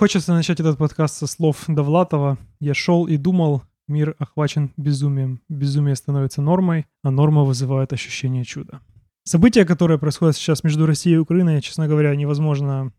хочется 0.00 0.32
начать 0.32 0.58
этот 0.60 0.78
подкаст 0.78 1.18
со 1.18 1.26
слов 1.26 1.64
Довлатова. 1.68 2.38
Я 2.58 2.72
шел 2.72 3.06
и 3.06 3.18
думал, 3.18 3.64
мир 3.86 4.16
охвачен 4.18 4.72
безумием. 4.78 5.42
Безумие 5.50 5.94
становится 5.94 6.40
нормой, 6.40 6.86
а 7.02 7.10
норма 7.10 7.44
вызывает 7.44 7.92
ощущение 7.92 8.44
чуда. 8.44 8.80
События, 9.24 9.66
которые 9.66 9.98
происходят 9.98 10.36
сейчас 10.36 10.64
между 10.64 10.86
Россией 10.86 11.16
и 11.16 11.18
Украиной, 11.18 11.60
честно 11.60 11.86
говоря, 11.86 12.16
невозможно 12.16 12.94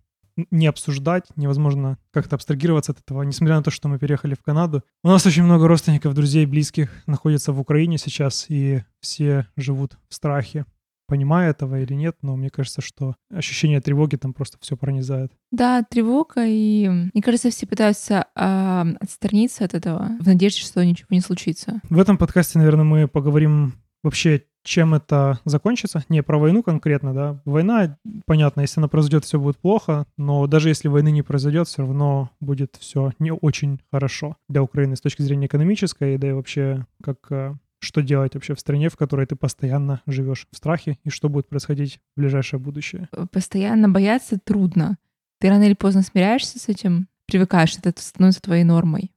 не 0.51 0.67
обсуждать, 0.67 1.25
невозможно 1.35 1.97
как-то 2.13 2.35
абстрагироваться 2.35 2.91
от 2.91 2.99
этого, 2.99 3.23
несмотря 3.23 3.55
на 3.55 3.63
то, 3.63 3.71
что 3.71 3.87
мы 3.87 3.97
переехали 3.97 4.35
в 4.35 4.43
Канаду. 4.43 4.83
У 5.03 5.07
нас 5.07 5.25
очень 5.25 5.43
много 5.43 5.67
родственников, 5.67 6.13
друзей, 6.13 6.45
близких 6.45 6.91
находятся 7.07 7.51
в 7.51 7.59
Украине 7.59 7.97
сейчас, 7.97 8.45
и 8.47 8.83
все 8.99 9.47
живут 9.57 9.97
в 10.07 10.13
страхе 10.13 10.67
понимая 11.11 11.49
этого 11.49 11.81
или 11.81 11.93
нет, 11.93 12.15
но 12.21 12.37
мне 12.37 12.49
кажется, 12.49 12.79
что 12.79 13.15
ощущение 13.29 13.81
тревоги 13.81 14.15
там 14.15 14.33
просто 14.33 14.57
все 14.61 14.77
пронизает. 14.77 15.33
Да, 15.51 15.83
тревога, 15.83 16.45
и 16.47 16.87
мне 16.87 17.21
кажется, 17.21 17.49
все 17.49 17.67
пытаются 17.67 18.27
э, 18.33 18.95
отстраниться 18.97 19.65
от 19.65 19.73
этого 19.73 20.11
в 20.21 20.25
надежде, 20.25 20.61
что 20.61 20.85
ничего 20.85 21.07
не 21.09 21.19
случится. 21.19 21.81
В 21.89 21.99
этом 21.99 22.17
подкасте, 22.17 22.59
наверное, 22.59 22.85
мы 22.85 23.09
поговорим 23.09 23.73
вообще, 24.03 24.45
чем 24.63 24.93
это 24.93 25.39
закончится. 25.43 26.05
Не 26.07 26.23
про 26.23 26.37
войну 26.37 26.63
конкретно, 26.63 27.13
да. 27.13 27.41
Война, 27.43 27.97
понятно, 28.25 28.61
если 28.61 28.79
она 28.79 28.87
произойдет, 28.87 29.25
все 29.25 29.37
будет 29.37 29.57
плохо, 29.57 30.05
но 30.15 30.47
даже 30.47 30.69
если 30.69 30.87
войны 30.87 31.11
не 31.11 31.23
произойдет, 31.23 31.67
все 31.67 31.81
равно 31.81 32.29
будет 32.39 32.77
все 32.79 33.11
не 33.19 33.33
очень 33.33 33.81
хорошо 33.91 34.37
для 34.47 34.63
Украины 34.63 34.95
с 34.95 35.01
точки 35.01 35.23
зрения 35.23 35.47
экономической, 35.47 36.17
да 36.17 36.29
и 36.29 36.31
вообще 36.31 36.85
как 37.03 37.17
э, 37.31 37.55
что 37.81 38.01
делать 38.01 38.35
вообще 38.35 38.53
в 38.55 38.59
стране, 38.59 38.89
в 38.89 38.95
которой 38.95 39.25
ты 39.25 39.35
постоянно 39.35 40.01
живешь 40.05 40.47
в 40.51 40.55
страхе, 40.55 40.99
и 41.03 41.09
что 41.09 41.29
будет 41.29 41.49
происходить 41.49 41.99
в 42.15 42.21
ближайшее 42.21 42.59
будущее? 42.59 43.09
Э, 43.11 43.25
постоянно 43.29 43.89
бояться 43.89 44.39
трудно. 44.39 44.97
Ты 45.39 45.49
рано 45.49 45.63
или 45.63 45.73
поздно 45.73 46.03
смиряешься 46.03 46.59
с 46.59 46.69
этим, 46.69 47.07
привыкаешь, 47.25 47.75
это 47.77 47.99
становится 48.01 48.41
твоей 48.41 48.63
нормой. 48.63 49.11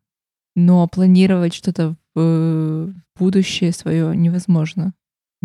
Но 0.56 0.88
планировать 0.88 1.52
что-то 1.52 1.96
в 2.14 2.20
э, 2.20 2.92
будущее 3.18 3.72
свое 3.72 4.16
невозможно. 4.16 4.94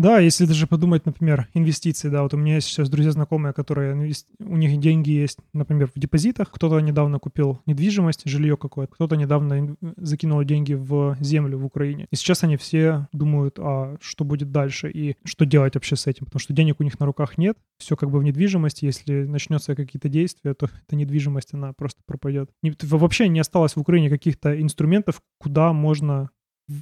Да, 0.00 0.18
если 0.18 0.46
даже 0.46 0.66
подумать, 0.66 1.04
например, 1.04 1.48
инвестиции, 1.52 2.08
да, 2.08 2.22
вот 2.22 2.32
у 2.32 2.38
меня 2.38 2.54
есть 2.54 2.68
сейчас 2.68 2.88
друзья 2.88 3.12
знакомые, 3.12 3.52
которые 3.52 3.94
у 4.38 4.56
них 4.56 4.80
деньги 4.80 5.10
есть, 5.10 5.38
например, 5.52 5.90
в 5.94 5.98
депозитах, 5.98 6.50
кто-то 6.50 6.80
недавно 6.80 7.18
купил 7.18 7.60
недвижимость, 7.66 8.22
жилье 8.24 8.56
какое-то, 8.56 8.94
кто-то 8.94 9.16
недавно 9.16 9.76
закинул 9.98 10.42
деньги 10.42 10.72
в 10.72 11.18
землю 11.20 11.58
в 11.58 11.66
Украине. 11.66 12.06
И 12.10 12.16
сейчас 12.16 12.44
они 12.44 12.56
все 12.56 13.08
думают, 13.12 13.58
а 13.58 13.98
что 14.00 14.24
будет 14.24 14.50
дальше 14.50 14.90
и 14.90 15.16
что 15.24 15.44
делать 15.44 15.74
вообще 15.74 15.96
с 15.96 16.06
этим, 16.06 16.24
потому 16.24 16.40
что 16.40 16.54
денег 16.54 16.80
у 16.80 16.82
них 16.82 16.98
на 16.98 17.04
руках 17.04 17.36
нет, 17.36 17.58
все 17.76 17.94
как 17.94 18.10
бы 18.10 18.20
в 18.20 18.22
недвижимости, 18.22 18.86
если 18.86 19.24
начнется 19.24 19.74
какие-то 19.74 20.08
действия, 20.08 20.54
то 20.54 20.70
эта 20.86 20.96
недвижимость, 20.96 21.52
она 21.52 21.74
просто 21.74 22.00
пропадет. 22.06 22.48
Вообще 22.62 23.28
не 23.28 23.40
осталось 23.40 23.76
в 23.76 23.80
Украине 23.80 24.08
каких-то 24.08 24.58
инструментов, 24.58 25.20
куда 25.38 25.74
можно 25.74 26.30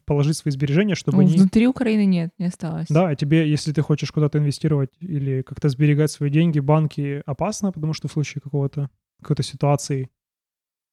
положить 0.05 0.37
свои 0.37 0.53
сбережения, 0.53 0.95
чтобы 0.95 1.23
ну, 1.23 1.29
не... 1.29 1.37
Внутри 1.37 1.67
Украины 1.67 2.05
нет, 2.05 2.31
не 2.39 2.47
осталось. 2.47 2.87
Да, 2.89 3.09
а 3.09 3.15
тебе, 3.15 3.49
если 3.49 3.73
ты 3.73 3.83
хочешь 3.83 4.11
куда-то 4.11 4.39
инвестировать 4.39 4.91
или 5.01 5.43
как-то 5.43 5.69
сберегать 5.69 6.11
свои 6.11 6.31
деньги, 6.31 6.61
банки 6.61 7.23
опасно, 7.27 7.73
потому 7.73 7.93
что 7.93 8.09
в 8.09 8.13
случае 8.13 8.41
какого-то 8.43 8.91
какой-то 9.21 9.43
ситуации 9.43 10.11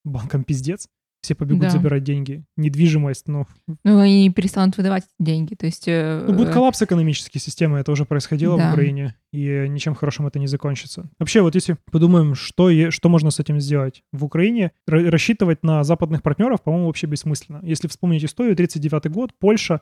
банкам 0.03 0.43
пиздец 0.43 0.87
все 1.25 1.35
побегут 1.35 1.63
да. 1.63 1.69
забирать 1.69 2.03
деньги. 2.03 2.43
Недвижимость, 2.55 3.27
ну... 3.27 3.47
Ну, 3.83 3.99
они 3.99 4.29
перестанут 4.29 4.77
выдавать 4.77 5.03
деньги, 5.19 5.55
то 5.55 5.65
есть... 5.65 5.87
Э, 5.87 6.23
ну, 6.27 6.33
будет 6.33 6.51
коллапс 6.51 6.81
экономической 6.81 7.39
системы, 7.39 7.79
это 7.79 7.91
уже 7.91 8.05
происходило 8.05 8.57
да. 8.57 8.69
в 8.69 8.73
Украине, 8.73 9.15
и 9.33 9.65
ничем 9.67 9.95
хорошим 9.95 10.27
это 10.27 10.39
не 10.39 10.47
закончится. 10.47 11.09
Вообще, 11.19 11.41
вот 11.41 11.55
если 11.55 11.77
подумаем, 11.91 12.35
что, 12.35 12.69
что 12.91 13.09
можно 13.09 13.31
с 13.31 13.39
этим 13.39 13.59
сделать 13.59 14.03
в 14.13 14.23
Украине, 14.23 14.71
рассчитывать 14.87 15.63
на 15.63 15.83
западных 15.83 16.21
партнеров, 16.21 16.61
по-моему, 16.61 16.87
вообще 16.87 17.07
бессмысленно. 17.07 17.59
Если 17.63 17.87
вспомнить 17.87 18.23
историю, 18.23 18.55
39 18.55 19.11
год, 19.11 19.31
Польша, 19.39 19.81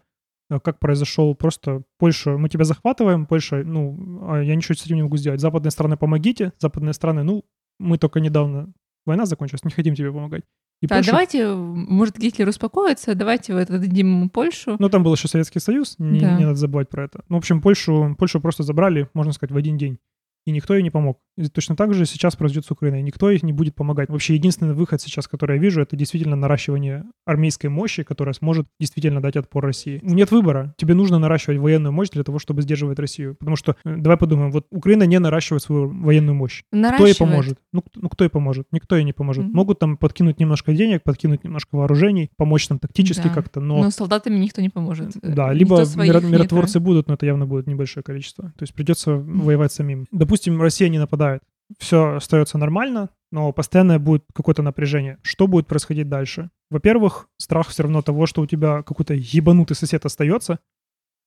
э, 0.49 0.59
как 0.59 0.79
произошел 0.79 1.35
просто 1.35 1.83
Польша, 1.99 2.37
мы 2.37 2.49
тебя 2.49 2.63
захватываем, 2.63 3.25
Польша, 3.25 3.63
ну, 3.63 4.27
а 4.29 4.41
я 4.41 4.55
ничего 4.55 4.75
с 4.75 4.85
этим 4.85 4.95
не 4.95 5.03
могу 5.03 5.17
сделать. 5.17 5.41
Западные 5.41 5.71
страны, 5.71 5.97
помогите, 5.97 6.53
западные 6.59 6.93
страны, 6.93 7.23
ну, 7.23 7.43
мы 7.79 7.97
только 7.97 8.19
недавно 8.19 8.73
война 9.05 9.25
закончилась, 9.25 9.63
не 9.63 9.71
хотим 9.71 9.95
тебе 9.95 10.11
помогать. 10.11 10.43
И 10.83 10.87
да, 10.87 11.01
давайте, 11.01 11.47
может, 11.47 12.17
Гитлер 12.17 12.45
успокоится, 12.49 13.15
давайте 13.15 13.53
вот 13.53 13.69
отдадим 13.69 14.07
ему 14.07 14.29
Польшу. 14.29 14.75
Ну, 14.77 14.89
там 14.89 15.01
был 15.01 15.13
еще 15.13 15.29
Советский 15.29 15.59
Союз, 15.59 15.95
не, 15.97 16.19
да. 16.19 16.37
не 16.37 16.43
надо 16.43 16.57
забывать 16.57 16.89
про 16.89 17.05
это. 17.05 17.23
Ну, 17.29 17.37
в 17.37 17.39
общем, 17.39 17.61
Польшу, 17.61 18.13
Польшу 18.19 18.41
просто 18.41 18.63
забрали, 18.63 19.07
можно 19.13 19.31
сказать, 19.31 19.53
в 19.53 19.55
один 19.55 19.77
день 19.77 19.97
и 20.45 20.51
никто 20.51 20.73
ей 20.73 20.83
не 20.83 20.89
помог. 20.89 21.19
И 21.35 21.47
точно 21.47 21.75
так 21.75 21.93
же 21.93 22.05
сейчас 22.05 22.35
произойдет 22.35 22.65
с 22.65 22.71
Украиной. 22.71 23.01
Никто 23.01 23.29
ей 23.29 23.39
не 23.41 23.53
будет 23.53 23.73
помогать. 23.75 24.09
Вообще 24.09 24.35
единственный 24.35 24.73
выход 24.73 25.01
сейчас, 25.01 25.27
который 25.27 25.55
я 25.55 25.61
вижу, 25.61 25.81
это 25.81 25.95
действительно 25.95 26.35
наращивание 26.35 27.05
армейской 27.25 27.69
мощи, 27.69 28.03
которая 28.03 28.33
сможет 28.33 28.67
действительно 28.79 29.21
дать 29.21 29.35
отпор 29.35 29.63
России. 29.65 29.99
Нет 30.03 30.31
выбора. 30.31 30.75
Тебе 30.77 30.93
нужно 30.93 31.17
наращивать 31.17 31.57
военную 31.57 31.91
мощь 31.91 32.09
для 32.09 32.23
того, 32.23 32.37
чтобы 32.37 32.61
сдерживать 32.61 32.99
Россию. 32.99 33.35
Потому 33.39 33.55
что, 33.55 33.75
э, 33.83 33.95
давай 33.97 34.17
подумаем, 34.17 34.51
вот 34.51 34.67
Украина 34.69 35.03
не 35.03 35.19
наращивает 35.19 35.63
свою 35.63 35.89
военную 35.89 36.35
мощь. 36.35 36.63
Кто 36.71 37.07
ей 37.07 37.15
поможет? 37.15 37.59
Ну, 37.71 37.83
ну 37.95 38.09
кто 38.09 38.23
ей 38.25 38.29
поможет? 38.29 38.67
Никто 38.71 38.95
ей 38.95 39.03
не 39.03 39.13
поможет. 39.13 39.45
Mm-hmm. 39.45 39.53
Могут 39.53 39.79
там 39.79 39.97
подкинуть 39.97 40.39
немножко 40.39 40.73
денег, 40.73 41.01
подкинуть 41.03 41.43
немножко 41.43 41.75
вооружений, 41.75 42.29
помочь 42.37 42.67
там 42.67 42.77
тактически 42.77 43.23
да. 43.23 43.29
как-то, 43.29 43.59
но... 43.59 43.81
Но 43.81 43.91
солдатами 43.91 44.37
никто 44.37 44.61
не 44.61 44.69
поможет. 44.69 45.13
Да, 45.21 45.51
либо 45.51 45.83
мир, 45.95 46.23
миротворцы 46.23 46.79
будут, 46.79 47.07
но 47.07 47.15
это 47.15 47.25
явно 47.25 47.47
будет 47.47 47.65
небольшое 47.65 48.03
количество. 48.03 48.45
То 48.57 48.63
есть 48.63 48.73
придется 48.75 49.11
mm-hmm. 49.11 49.41
воевать 49.41 49.71
самим. 49.71 50.05
Допустим, 50.11 50.32
Россия 50.59 50.89
не 50.89 50.99
нападает 50.99 51.41
все 51.79 52.15
остается 52.15 52.57
нормально, 52.57 53.09
но 53.31 53.51
постоянно 53.51 53.99
будет 53.99 54.23
какое-то 54.33 54.61
напряжение. 54.61 55.17
Что 55.23 55.47
будет 55.47 55.67
происходить 55.67 56.09
дальше? 56.09 56.49
Во-первых, 56.69 57.27
страх 57.37 57.69
все 57.69 57.83
равно 57.83 58.01
того, 58.01 58.25
что 58.25 58.41
у 58.41 58.47
тебя 58.47 58.83
какой-то 58.83 59.13
ебанутый 59.13 59.75
сосед 59.75 60.05
остается, 60.05 60.59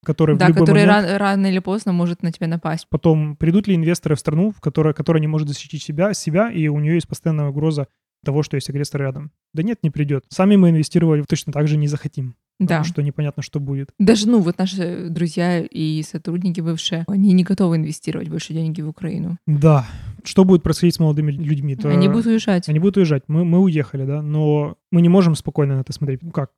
который 0.04 0.36
да, 0.36 0.46
в 0.46 0.48
любой 0.50 0.66
который 0.66 0.86
момент... 0.86 1.06
рано, 1.06 1.18
рано 1.18 1.46
или 1.46 1.58
поздно 1.58 1.92
может 1.92 2.22
на 2.22 2.32
тебя 2.32 2.46
напасть. 2.46 2.86
Потом 2.88 3.36
придут 3.36 3.66
ли 3.66 3.74
инвесторы 3.74 4.14
в 4.14 4.20
страну, 4.20 4.52
в 4.52 4.60
которой, 4.60 4.94
которая 4.94 5.20
не 5.20 5.26
может 5.26 5.48
защитить 5.48 5.82
себя, 5.82 6.14
себя, 6.14 6.50
и 6.50 6.68
у 6.68 6.78
нее 6.78 6.94
есть 6.94 7.08
постоянная 7.08 7.48
угроза 7.48 7.88
того, 8.24 8.42
что 8.42 8.56
есть 8.56 8.70
агрессор 8.70 9.00
рядом. 9.00 9.32
Да 9.52 9.62
нет, 9.62 9.78
не 9.82 9.90
придет. 9.90 10.24
Сами 10.28 10.56
мы 10.56 10.70
инвестировать 10.70 11.26
точно 11.28 11.52
так 11.52 11.68
же 11.68 11.76
не 11.76 11.86
захотим. 11.86 12.36
Да. 12.58 12.66
Потому 12.66 12.84
что 12.84 13.02
непонятно, 13.02 13.42
что 13.42 13.60
будет. 13.60 13.90
Даже, 13.98 14.28
ну, 14.28 14.40
вот 14.40 14.58
наши 14.58 15.08
друзья 15.10 15.60
и 15.60 16.02
сотрудники 16.02 16.60
бывшие, 16.60 17.04
они 17.08 17.32
не 17.32 17.44
готовы 17.44 17.76
инвестировать 17.76 18.28
больше 18.28 18.54
деньги 18.54 18.80
в 18.80 18.88
Украину. 18.88 19.38
Да. 19.46 19.86
Что 20.24 20.44
будет 20.44 20.62
происходить 20.62 20.94
с 20.94 20.98
молодыми 20.98 21.30
людьми? 21.32 21.76
То 21.76 21.88
они 21.90 22.08
будут 22.08 22.26
уезжать. 22.26 22.68
Они 22.68 22.78
будут 22.78 22.96
уезжать. 22.96 23.24
Мы, 23.28 23.44
мы 23.44 23.60
уехали, 23.60 24.04
да, 24.04 24.22
но 24.22 24.76
мы 24.90 25.02
не 25.02 25.08
можем 25.08 25.34
спокойно 25.34 25.76
на 25.76 25.80
это 25.80 25.92
смотреть. 25.92 26.22
Ну 26.22 26.30
как? 26.30 26.50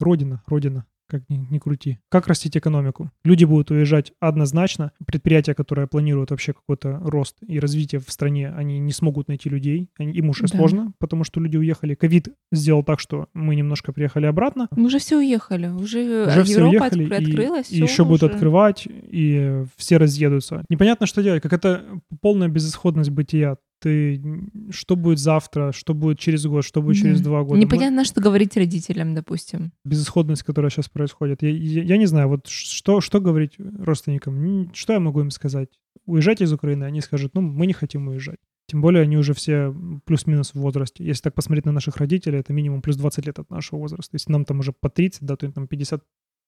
Родина, 0.00 0.42
родина 0.46 0.86
как 1.08 1.22
ни, 1.28 1.36
ни 1.36 1.58
крути. 1.58 1.98
Как 2.08 2.26
растить 2.26 2.56
экономику? 2.56 3.10
Люди 3.24 3.44
будут 3.44 3.70
уезжать 3.70 4.12
однозначно. 4.20 4.92
Предприятия, 5.06 5.54
которые 5.54 5.86
планируют 5.86 6.30
вообще 6.30 6.52
какой-то 6.52 6.98
рост 7.02 7.36
и 7.46 7.58
развитие 7.58 8.00
в 8.00 8.10
стране, 8.10 8.50
они 8.50 8.78
не 8.78 8.92
смогут 8.92 9.28
найти 9.28 9.48
людей. 9.48 9.88
Они, 9.98 10.12
им 10.12 10.30
уже 10.30 10.42
да. 10.42 10.48
сложно, 10.48 10.92
потому 10.98 11.24
что 11.24 11.40
люди 11.40 11.56
уехали. 11.56 11.94
Ковид 11.94 12.28
сделал 12.52 12.82
так, 12.82 13.00
что 13.00 13.28
мы 13.34 13.54
немножко 13.56 13.92
приехали 13.92 14.26
обратно. 14.26 14.68
Мы 14.70 14.86
уже 14.86 14.98
все 14.98 15.18
уехали. 15.18 15.68
Уже, 15.68 16.26
уже 16.26 16.42
все 16.44 16.64
уехали, 16.64 17.04
от, 17.06 17.22
открылась. 17.22 17.70
И, 17.70 17.78
и 17.78 17.82
еще 17.82 18.02
уже... 18.02 18.04
будут 18.04 18.22
открывать, 18.24 18.86
и 18.86 19.64
все 19.76 19.96
разъедутся. 19.96 20.64
Непонятно, 20.68 21.06
что 21.06 21.22
делать. 21.22 21.42
Как 21.42 21.52
это 21.52 21.84
полная 22.20 22.48
безысходность 22.48 23.10
бытия 23.10 23.56
ты 23.80 24.22
что 24.70 24.96
будет 24.96 25.18
завтра, 25.18 25.72
что 25.72 25.94
будет 25.94 26.18
через 26.18 26.46
год, 26.46 26.64
что 26.64 26.82
будет 26.82 26.96
да. 26.96 27.02
через 27.02 27.20
два 27.20 27.42
года. 27.42 27.60
Непонятно, 27.60 27.98
Мы... 27.98 28.04
что 28.04 28.20
говорить 28.20 28.56
родителям, 28.56 29.14
допустим. 29.14 29.72
Безысходность, 29.84 30.42
которая 30.42 30.70
сейчас 30.70 30.88
происходит. 30.88 31.42
Я, 31.42 31.50
я, 31.50 31.82
я 31.82 31.96
не 31.96 32.06
знаю, 32.06 32.28
вот 32.28 32.46
что, 32.46 33.00
что 33.00 33.20
говорить 33.20 33.54
родственникам? 33.58 34.70
Что 34.74 34.94
я 34.94 35.00
могу 35.00 35.20
им 35.20 35.30
сказать? 35.30 35.68
Уезжать 36.06 36.40
из 36.40 36.52
Украины, 36.52 36.84
они 36.84 37.00
скажут, 37.00 37.34
ну, 37.34 37.40
мы 37.40 37.66
не 37.66 37.72
хотим 37.72 38.08
уезжать. 38.08 38.38
Тем 38.68 38.80
более 38.80 39.02
они 39.02 39.16
уже 39.16 39.32
все 39.32 39.74
плюс-минус 40.04 40.50
в 40.50 40.56
возрасте. 40.56 41.04
Если 41.04 41.22
так 41.22 41.34
посмотреть 41.34 41.66
на 41.66 41.72
наших 41.72 41.98
родителей, 41.98 42.40
это 42.40 42.52
минимум 42.52 42.82
плюс 42.82 42.96
20 42.96 43.26
лет 43.26 43.38
от 43.38 43.48
нашего 43.50 43.78
возраста. 43.78 44.10
Если 44.14 44.32
нам 44.32 44.44
там 44.44 44.58
уже 44.58 44.72
по 44.72 44.88
30, 44.90 45.22
да, 45.22 45.36
то 45.36 45.46
им 45.46 45.52
там 45.52 45.68
50 45.68 46.02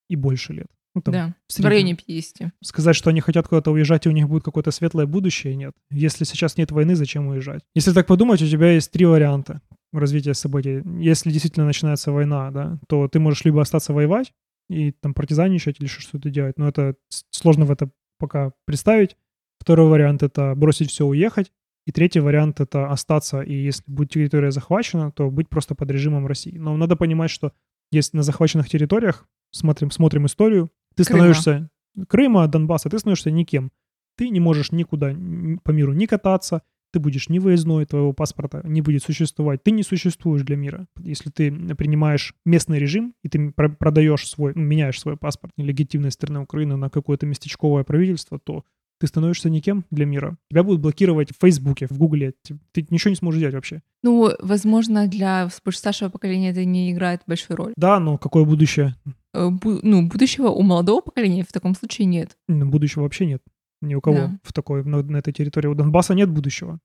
и 0.09 0.17
больше 0.17 0.53
лет. 0.53 0.67
Ну, 0.99 1.03
там, 1.03 1.13
да, 1.13 1.35
в, 1.49 1.65
районе 1.65 1.95
50. 1.95 2.51
Сказать, 2.63 2.97
что 2.97 3.11
они 3.11 3.21
хотят 3.21 3.47
куда-то 3.47 3.71
уезжать, 3.71 4.07
и 4.07 4.09
у 4.09 4.13
них 4.13 4.29
будет 4.29 4.43
какое-то 4.43 4.73
светлое 4.73 5.07
будущее, 5.07 5.55
нет. 5.55 5.73
Если 5.91 6.25
сейчас 6.25 6.57
нет 6.57 6.73
войны, 6.73 6.97
зачем 6.97 7.29
уезжать? 7.29 7.63
Если 7.75 7.93
так 7.93 8.07
подумать, 8.07 8.43
у 8.43 8.47
тебя 8.47 8.73
есть 8.73 8.91
три 8.91 9.07
варианта 9.07 9.61
развития 9.93 10.35
событий. 10.35 10.83
Если 10.99 11.31
действительно 11.31 11.67
начинается 11.67 12.11
война, 12.11 12.51
да, 12.51 12.79
то 12.89 13.07
ты 13.07 13.21
можешь 13.21 13.45
либо 13.45 13.61
остаться 13.61 13.93
воевать 13.93 14.33
и 14.69 14.91
там 14.91 15.15
партизанничать 15.15 15.81
или 15.81 15.87
что-то 15.87 16.31
делать, 16.31 16.59
но 16.59 16.69
это 16.69 16.97
сложно 17.31 17.65
в 17.65 17.71
это 17.71 17.91
пока 18.19 18.53
представить. 18.67 19.17
Второй 19.61 19.89
вариант— 19.89 20.23
это 20.25 20.55
бросить 20.57 20.91
все, 20.91 21.07
уехать. 21.07 21.53
И 21.87 21.93
третий 21.93 22.21
вариант— 22.21 22.61
это 22.61 22.91
остаться, 22.91 23.41
и 23.41 23.55
если 23.55 23.83
будет 23.87 24.11
территория 24.11 24.51
захвачена, 24.51 25.11
то 25.11 25.31
быть 25.31 25.49
просто 25.49 25.75
под 25.75 25.91
режимом 25.91 26.27
России. 26.27 26.59
Но 26.59 26.77
надо 26.77 26.97
понимать, 26.97 27.31
что 27.31 27.53
есть 27.91 28.13
на 28.13 28.23
захваченных 28.23 28.69
территориях, 28.69 29.27
смотрим, 29.53 29.91
смотрим 29.91 30.27
историю, 30.27 30.71
ты 30.99 31.05
Крыма. 31.05 31.33
становишься 31.33 31.71
Крыма, 32.09 32.47
Донбасса, 32.49 32.91
ты 32.91 32.99
становишься 32.99 33.31
никем. 33.31 33.71
Ты 34.17 34.29
не 34.31 34.41
можешь 34.41 34.73
никуда 34.73 35.15
по 35.63 35.71
миру 35.71 35.93
не 35.93 36.07
кататься, 36.07 36.63
ты 36.93 37.01
будешь 37.01 37.29
не 37.29 37.39
выездной, 37.39 37.85
твоего 37.87 38.13
паспорта 38.13 38.63
не 38.65 38.81
будет 38.81 39.03
существовать. 39.03 39.63
Ты 39.63 39.71
не 39.71 39.83
существуешь 39.83 40.43
для 40.43 40.57
мира. 40.57 40.87
Если 41.01 41.31
ты 41.31 41.53
принимаешь 41.75 42.35
местный 42.45 42.79
режим, 42.79 43.15
и 43.23 43.29
ты 43.29 43.53
продаешь 43.53 44.27
свой, 44.27 44.53
ну, 44.55 44.63
меняешь 44.63 44.99
свой 44.99 45.17
паспорт 45.17 45.53
нелегитимной 45.57 46.11
страны 46.11 46.41
Украины 46.41 46.77
на 46.77 46.89
какое-то 46.89 47.27
местечковое 47.27 47.85
правительство, 47.85 48.39
то 48.39 48.65
ты 49.01 49.07
становишься 49.07 49.49
никем 49.49 49.85
для 49.91 50.07
мира. 50.07 50.37
Тебя 50.51 50.65
будут 50.65 50.81
блокировать 50.81 51.31
в 51.31 51.41
Фейсбуке, 51.41 51.87
в 51.89 51.97
Гугле. 51.99 52.35
Ты 52.73 52.87
ничего 52.91 53.11
не 53.11 53.17
сможешь 53.17 53.39
делать 53.39 53.55
вообще. 53.55 53.83
Ну, 54.03 54.33
возможно, 54.41 55.07
для 55.07 55.49
старшего 55.71 56.09
поколения 56.09 56.51
это 56.51 56.65
не 56.65 56.91
играет 56.91 57.23
большой 57.27 57.55
роль. 57.55 57.73
Да, 57.77 58.01
но 58.01 58.19
какое 58.19 58.45
будущее? 58.45 58.97
Э, 59.39 59.51
ну, 59.83 60.09
будущего 60.09 60.49
у 60.49 60.63
молодого 60.63 61.01
поколения 61.01 61.45
в 61.45 61.53
таком 61.53 61.75
случае 61.75 62.07
нет. 62.07 62.37
Будущего 62.49 63.03
вообще 63.03 63.27
нет. 63.27 63.43
Ни 63.81 63.95
у 63.95 64.01
кого 64.01 64.17
да. 64.17 64.39
в 64.43 64.53
такой, 64.53 64.85
на, 64.85 65.03
на 65.03 65.19
этой 65.19 65.33
территории. 65.33 65.69
У 65.69 65.75
Донбасса 65.75 66.15
нет 66.15 66.29
будущего. 66.29 66.81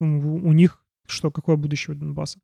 У, 0.00 0.04
у 0.04 0.52
них 0.52 0.84
что, 1.06 1.30
какое 1.30 1.56
будущее 1.56 1.96
у 1.96 1.98
Донбасса? 1.98 2.38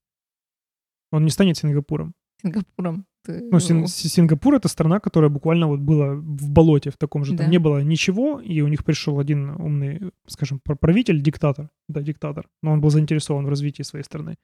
Он 1.12 1.24
не 1.24 1.30
станет 1.30 1.56
Сингапуром. 1.56 2.14
Сингапуром. 2.42 3.04
Ты... 3.24 3.48
Ну, 3.50 3.60
Син- 3.60 3.86
Сингапур— 3.86 4.54
это 4.56 4.68
страна, 4.68 5.00
которая 5.00 5.30
буквально 5.30 5.66
вот 5.66 5.80
была 5.80 6.14
в 6.14 6.50
болоте 6.50 6.90
в 6.90 6.96
таком 6.96 7.24
же. 7.24 7.36
Там 7.36 7.46
да. 7.46 7.52
не 7.52 7.58
было 7.58 7.82
ничего, 7.82 8.40
и 8.40 8.62
у 8.62 8.68
них 8.68 8.84
пришел 8.84 9.18
один 9.18 9.50
умный, 9.50 10.12
скажем, 10.26 10.60
правитель, 10.60 11.20
диктатор. 11.20 11.68
Да, 11.88 12.00
диктатор. 12.00 12.48
Но 12.62 12.72
он 12.72 12.80
был 12.80 12.90
заинтересован 12.90 13.44
в 13.44 13.48
развитии 13.48 13.82
своей 13.82 14.04
страны. 14.04 14.36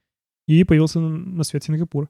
И 0.46 0.64
появился 0.64 1.00
на 1.00 1.42
свет 1.44 1.64
Сингапур. 1.64 2.08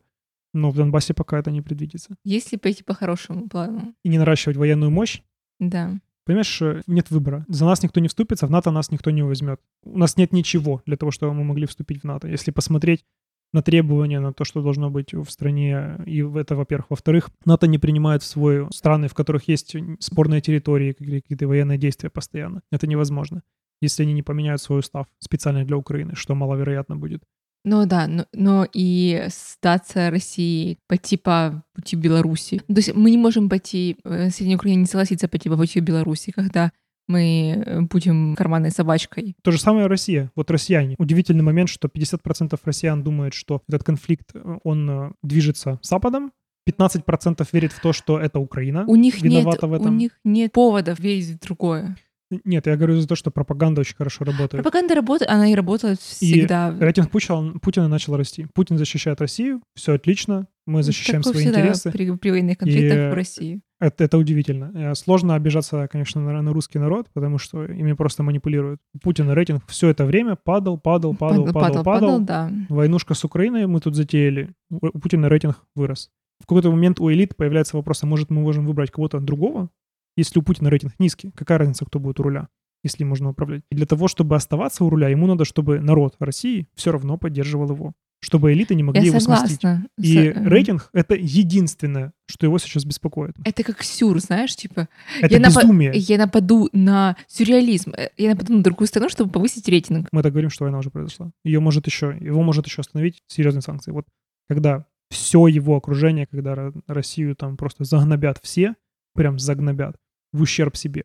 Но 0.56 0.70
в 0.70 0.76
Донбассе 0.76 1.12
пока 1.12 1.38
это 1.38 1.50
не 1.50 1.60
предвидится. 1.60 2.16
Если 2.24 2.56
пойти 2.56 2.82
по 2.82 2.94
хорошему 2.94 3.46
плану. 3.46 3.94
И 4.02 4.08
не 4.08 4.18
наращивать 4.18 4.56
военную 4.56 4.90
мощь. 4.90 5.20
Да. 5.60 6.00
Понимаешь, 6.24 6.62
э, 6.62 6.82
нет 6.86 7.10
выбора. 7.10 7.44
За 7.48 7.66
нас 7.66 7.82
никто 7.82 8.00
не 8.00 8.08
вступится, 8.08 8.46
в 8.46 8.50
НАТО 8.50 8.70
нас 8.70 8.90
никто 8.90 9.10
не 9.10 9.22
возьмет. 9.22 9.60
У 9.84 9.98
нас 9.98 10.16
нет 10.16 10.32
ничего 10.32 10.80
для 10.86 10.96
того, 10.96 11.10
чтобы 11.10 11.34
мы 11.34 11.44
могли 11.44 11.66
вступить 11.66 12.00
в 12.00 12.04
НАТО. 12.04 12.28
Если 12.28 12.52
посмотреть 12.52 13.04
на 13.52 13.62
требования, 13.62 14.18
на 14.18 14.32
то, 14.32 14.44
что 14.44 14.62
должно 14.62 14.88
быть 14.88 15.12
в 15.12 15.26
стране. 15.28 15.98
И 16.06 16.22
это, 16.22 16.56
во-первых. 16.56 16.86
Во-вторых, 16.88 17.28
НАТО 17.44 17.66
не 17.66 17.78
принимает 17.78 18.22
в 18.22 18.26
свой 18.26 18.66
страны, 18.72 19.08
в 19.08 19.14
которых 19.14 19.48
есть 19.48 19.76
спорные 20.00 20.40
территории, 20.40 20.94
какие-то 20.94 21.46
военные 21.46 21.76
действия 21.76 22.08
постоянно. 22.08 22.62
Это 22.72 22.86
невозможно, 22.86 23.42
если 23.82 24.04
они 24.04 24.14
не 24.14 24.22
поменяют 24.22 24.62
свой 24.62 24.80
устав 24.80 25.06
специально 25.18 25.66
для 25.66 25.76
Украины, 25.76 26.14
что 26.14 26.34
маловероятно 26.34 26.96
будет. 26.96 27.22
Ну 27.66 27.84
да, 27.84 28.06
но, 28.06 28.26
но 28.32 28.64
и 28.72 29.26
сдаться 29.28 30.08
России 30.08 30.78
пойти 30.86 31.16
по 31.16 31.64
пути 31.74 31.96
Беларуси. 31.96 32.58
То 32.68 32.74
есть 32.76 32.94
мы 32.94 33.10
не 33.10 33.18
можем 33.18 33.48
пойти, 33.48 33.96
э, 34.04 34.30
Средняя 34.30 34.56
Украина 34.56 34.80
не 34.82 34.86
согласится 34.86 35.26
пойти 35.26 35.48
по 35.48 35.56
пути 35.56 35.80
Беларуси, 35.80 36.30
когда 36.30 36.70
мы 37.08 37.64
э, 37.66 37.80
будем 37.80 38.36
карманной 38.36 38.70
собачкой. 38.70 39.34
То 39.42 39.50
же 39.50 39.58
самое 39.58 39.88
Россия. 39.88 40.30
Вот 40.36 40.48
россияне. 40.52 40.94
Удивительный 40.98 41.42
момент, 41.42 41.68
что 41.68 41.88
50% 41.88 42.56
россиян 42.64 43.02
думают, 43.02 43.34
что 43.34 43.62
этот 43.68 43.82
конфликт, 43.82 44.30
э, 44.34 44.58
он 44.62 45.16
движется 45.24 45.80
западом, 45.82 46.30
15% 46.68 47.48
верит 47.50 47.72
в 47.72 47.80
то, 47.80 47.92
что 47.92 48.20
это 48.20 48.38
Украина 48.38 48.84
у 48.86 48.94
них 48.94 49.20
виновата 49.20 49.66
нет, 49.66 49.70
в 49.70 49.72
этом. 49.72 49.94
У 49.94 49.98
них 49.98 50.12
нет 50.22 50.52
поводов 50.52 51.00
верить 51.00 51.26
в 51.26 51.40
другое. 51.40 51.96
Нет, 52.44 52.66
я 52.66 52.76
говорю 52.76 53.00
за 53.00 53.08
то, 53.08 53.16
что 53.16 53.30
пропаганда 53.30 53.80
очень 53.80 53.96
хорошо 53.96 54.24
работает. 54.24 54.62
Пропаганда 54.62 54.94
работает, 54.94 55.30
она 55.30 55.48
и 55.48 55.54
работает 55.54 56.00
всегда. 56.00 56.74
И 56.78 56.80
рейтинг 56.80 57.10
Путина, 57.10 57.58
Путина 57.60 57.88
начал 57.88 58.16
расти. 58.16 58.46
Путин 58.54 58.78
защищает 58.78 59.20
Россию, 59.20 59.62
все 59.74 59.94
отлично, 59.94 60.46
мы 60.66 60.82
защищаем 60.82 61.22
Такое 61.22 61.42
свои 61.42 61.52
интересы. 61.52 61.92
При, 61.92 62.10
при 62.16 62.30
военных 62.30 62.58
конфликтах 62.58 62.98
и 62.98 63.10
в 63.10 63.14
России. 63.14 63.60
Это, 63.78 64.04
это 64.04 64.18
удивительно. 64.18 64.72
Э, 64.74 64.94
сложно 64.94 65.34
обижаться, 65.34 65.86
конечно, 65.88 66.20
на, 66.20 66.42
на 66.42 66.52
русский 66.52 66.78
народ, 66.78 67.08
потому 67.12 67.38
что 67.38 67.64
ими 67.64 67.92
просто 67.92 68.22
манипулируют. 68.22 68.80
Путин 69.02 69.30
рейтинг 69.30 69.64
все 69.68 69.88
это 69.88 70.04
время 70.04 70.34
падал, 70.34 70.78
падал, 70.78 71.14
падал, 71.14 71.46
падал, 71.46 71.52
падал. 71.52 71.84
падал, 71.84 71.84
падал 71.84 72.20
да. 72.20 72.50
Войнушка 72.68 73.14
с 73.14 73.24
Украиной 73.24 73.66
мы 73.66 73.80
тут 73.80 73.94
затеяли. 73.94 74.50
У 74.70 74.98
Путина 74.98 75.28
рейтинг 75.28 75.62
вырос. 75.76 76.10
В 76.40 76.46
какой-то 76.46 76.70
момент 76.70 77.00
у 77.00 77.10
элит 77.10 77.36
появляется 77.36 77.76
вопрос, 77.76 78.02
а 78.02 78.06
может 78.06 78.30
мы 78.30 78.42
можем 78.42 78.66
выбрать 78.66 78.90
кого-то 78.90 79.20
другого? 79.20 79.70
Если 80.16 80.38
у 80.38 80.42
Путина 80.42 80.70
рейтинг 80.70 80.94
низкий, 80.98 81.30
какая 81.32 81.58
разница, 81.58 81.84
кто 81.84 81.98
будет 81.98 82.20
у 82.20 82.22
руля? 82.22 82.48
если 82.84 83.02
можно 83.02 83.30
управлять. 83.30 83.62
И 83.70 83.74
для 83.74 83.86
того, 83.86 84.06
чтобы 84.06 84.36
оставаться 84.36 84.84
у 84.84 84.90
руля, 84.90 85.08
ему 85.08 85.26
надо, 85.26 85.44
чтобы 85.44 85.80
народ 85.80 86.14
России 86.20 86.68
все 86.76 86.92
равно 86.92 87.18
поддерживал 87.18 87.70
его 87.70 87.94
чтобы 88.20 88.52
элиты 88.52 88.74
не 88.74 88.82
могли 88.82 89.02
Я 89.02 89.08
его 89.08 89.20
согласна. 89.20 89.46
сместить. 89.46 89.90
И 89.98 90.32
С... 90.32 90.48
рейтинг— 90.48 90.88
это 90.92 91.14
единственное, 91.14 92.12
что 92.26 92.46
его 92.46 92.58
сейчас 92.58 92.84
беспокоит. 92.84 93.36
Это 93.44 93.62
как 93.62 93.82
сюр, 93.82 94.18
знаешь, 94.20 94.56
типа... 94.56 94.88
Это 95.20 95.34
я 95.34 95.38
безумие. 95.38 95.90
Напа... 95.90 95.98
Я 95.98 96.18
нападу 96.18 96.68
на 96.72 97.16
сюрреализм, 97.28 97.92
э, 97.96 98.08
я 98.16 98.30
нападу 98.30 98.54
на 98.54 98.62
другую 98.62 98.88
страну, 98.88 99.10
чтобы 99.10 99.30
повысить 99.30 99.68
рейтинг. 99.68 100.08
Мы 100.10 100.22
так 100.22 100.32
говорим, 100.32 100.50
что 100.50 100.64
война 100.64 100.78
уже 100.78 100.90
произошла. 100.90 101.30
Ее 101.44 101.60
может 101.60 101.86
еще, 101.86 102.16
его 102.18 102.42
может 102.42 102.66
еще 102.66 102.80
остановить 102.80 103.22
серьезные 103.28 103.62
санкции. 103.62 103.92
Вот 103.92 104.06
когда 104.48 104.86
все 105.10 105.46
его 105.46 105.76
окружение, 105.76 106.26
когда 106.26 106.72
Россию 106.86 107.36
там 107.36 107.56
просто 107.56 107.84
загнобят 107.84 108.38
все, 108.42 108.74
прям 109.14 109.38
загнобят, 109.38 109.96
в 110.36 110.42
ущерб 110.42 110.76
себе 110.76 111.04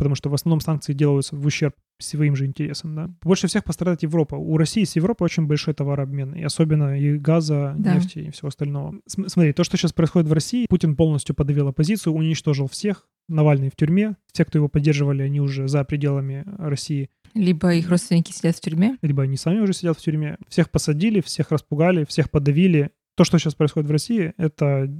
потому 0.00 0.14
что 0.14 0.30
в 0.30 0.34
основном 0.34 0.60
санкции 0.60 0.94
делаются 0.94 1.36
в 1.36 1.44
ущерб 1.44 1.74
своим 1.98 2.34
же 2.34 2.46
интересам. 2.46 2.94
Да? 2.94 3.10
Больше 3.20 3.48
всех 3.48 3.64
пострадает 3.64 4.02
Европа. 4.02 4.34
У 4.34 4.56
России 4.56 4.84
с 4.84 4.96
Европой 4.96 5.24
очень 5.24 5.46
большой 5.46 5.74
товарообмен, 5.74 6.32
и 6.32 6.42
особенно 6.42 6.98
и 6.98 7.18
газа, 7.18 7.74
да. 7.76 7.96
нефти 7.96 8.20
и 8.20 8.30
всего 8.30 8.48
остального. 8.48 8.94
Смотри, 9.06 9.52
то, 9.52 9.62
что 9.62 9.76
сейчас 9.76 9.92
происходит 9.92 10.26
в 10.26 10.32
России, 10.32 10.64
Путин 10.70 10.96
полностью 10.96 11.34
подавил 11.34 11.68
оппозицию, 11.68 12.14
уничтожил 12.14 12.66
всех, 12.66 13.08
Навальный 13.28 13.68
в 13.68 13.76
тюрьме, 13.76 14.16
те, 14.32 14.46
кто 14.46 14.58
его 14.58 14.68
поддерживали, 14.68 15.22
они 15.22 15.38
уже 15.40 15.68
за 15.68 15.84
пределами 15.84 16.44
России. 16.58 17.10
Либо 17.34 17.74
их 17.74 17.90
родственники 17.90 18.32
сидят 18.32 18.56
в 18.56 18.60
тюрьме. 18.60 18.96
Либо 19.02 19.24
они 19.24 19.36
сами 19.36 19.60
уже 19.60 19.74
сидят 19.74 19.98
в 19.98 20.00
тюрьме. 20.00 20.38
Всех 20.48 20.70
посадили, 20.70 21.20
всех 21.20 21.50
распугали, 21.52 22.06
всех 22.06 22.30
подавили. 22.30 22.90
То, 23.16 23.24
что 23.24 23.38
сейчас 23.38 23.54
происходит 23.54 23.86
в 23.88 23.92
России, 23.92 24.32
это 24.38 24.90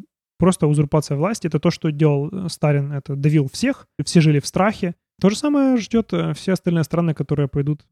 просто 0.40 0.66
узурпация 0.66 1.16
власти. 1.16 1.46
Это 1.46 1.60
то, 1.60 1.70
что 1.70 1.92
делал 1.92 2.30
э, 2.32 2.48
Сталин, 2.48 2.92
это 2.92 3.14
давил 3.14 3.48
всех, 3.52 3.86
все 4.04 4.20
жили 4.20 4.40
в 4.40 4.46
страхе. 4.46 4.94
То 5.20 5.30
же 5.30 5.36
самое 5.36 5.76
ждет 5.76 6.12
э, 6.12 6.32
все 6.34 6.54
остальные 6.54 6.84
страны, 6.84 7.14
которые 7.14 7.46
пойдут 7.46 7.82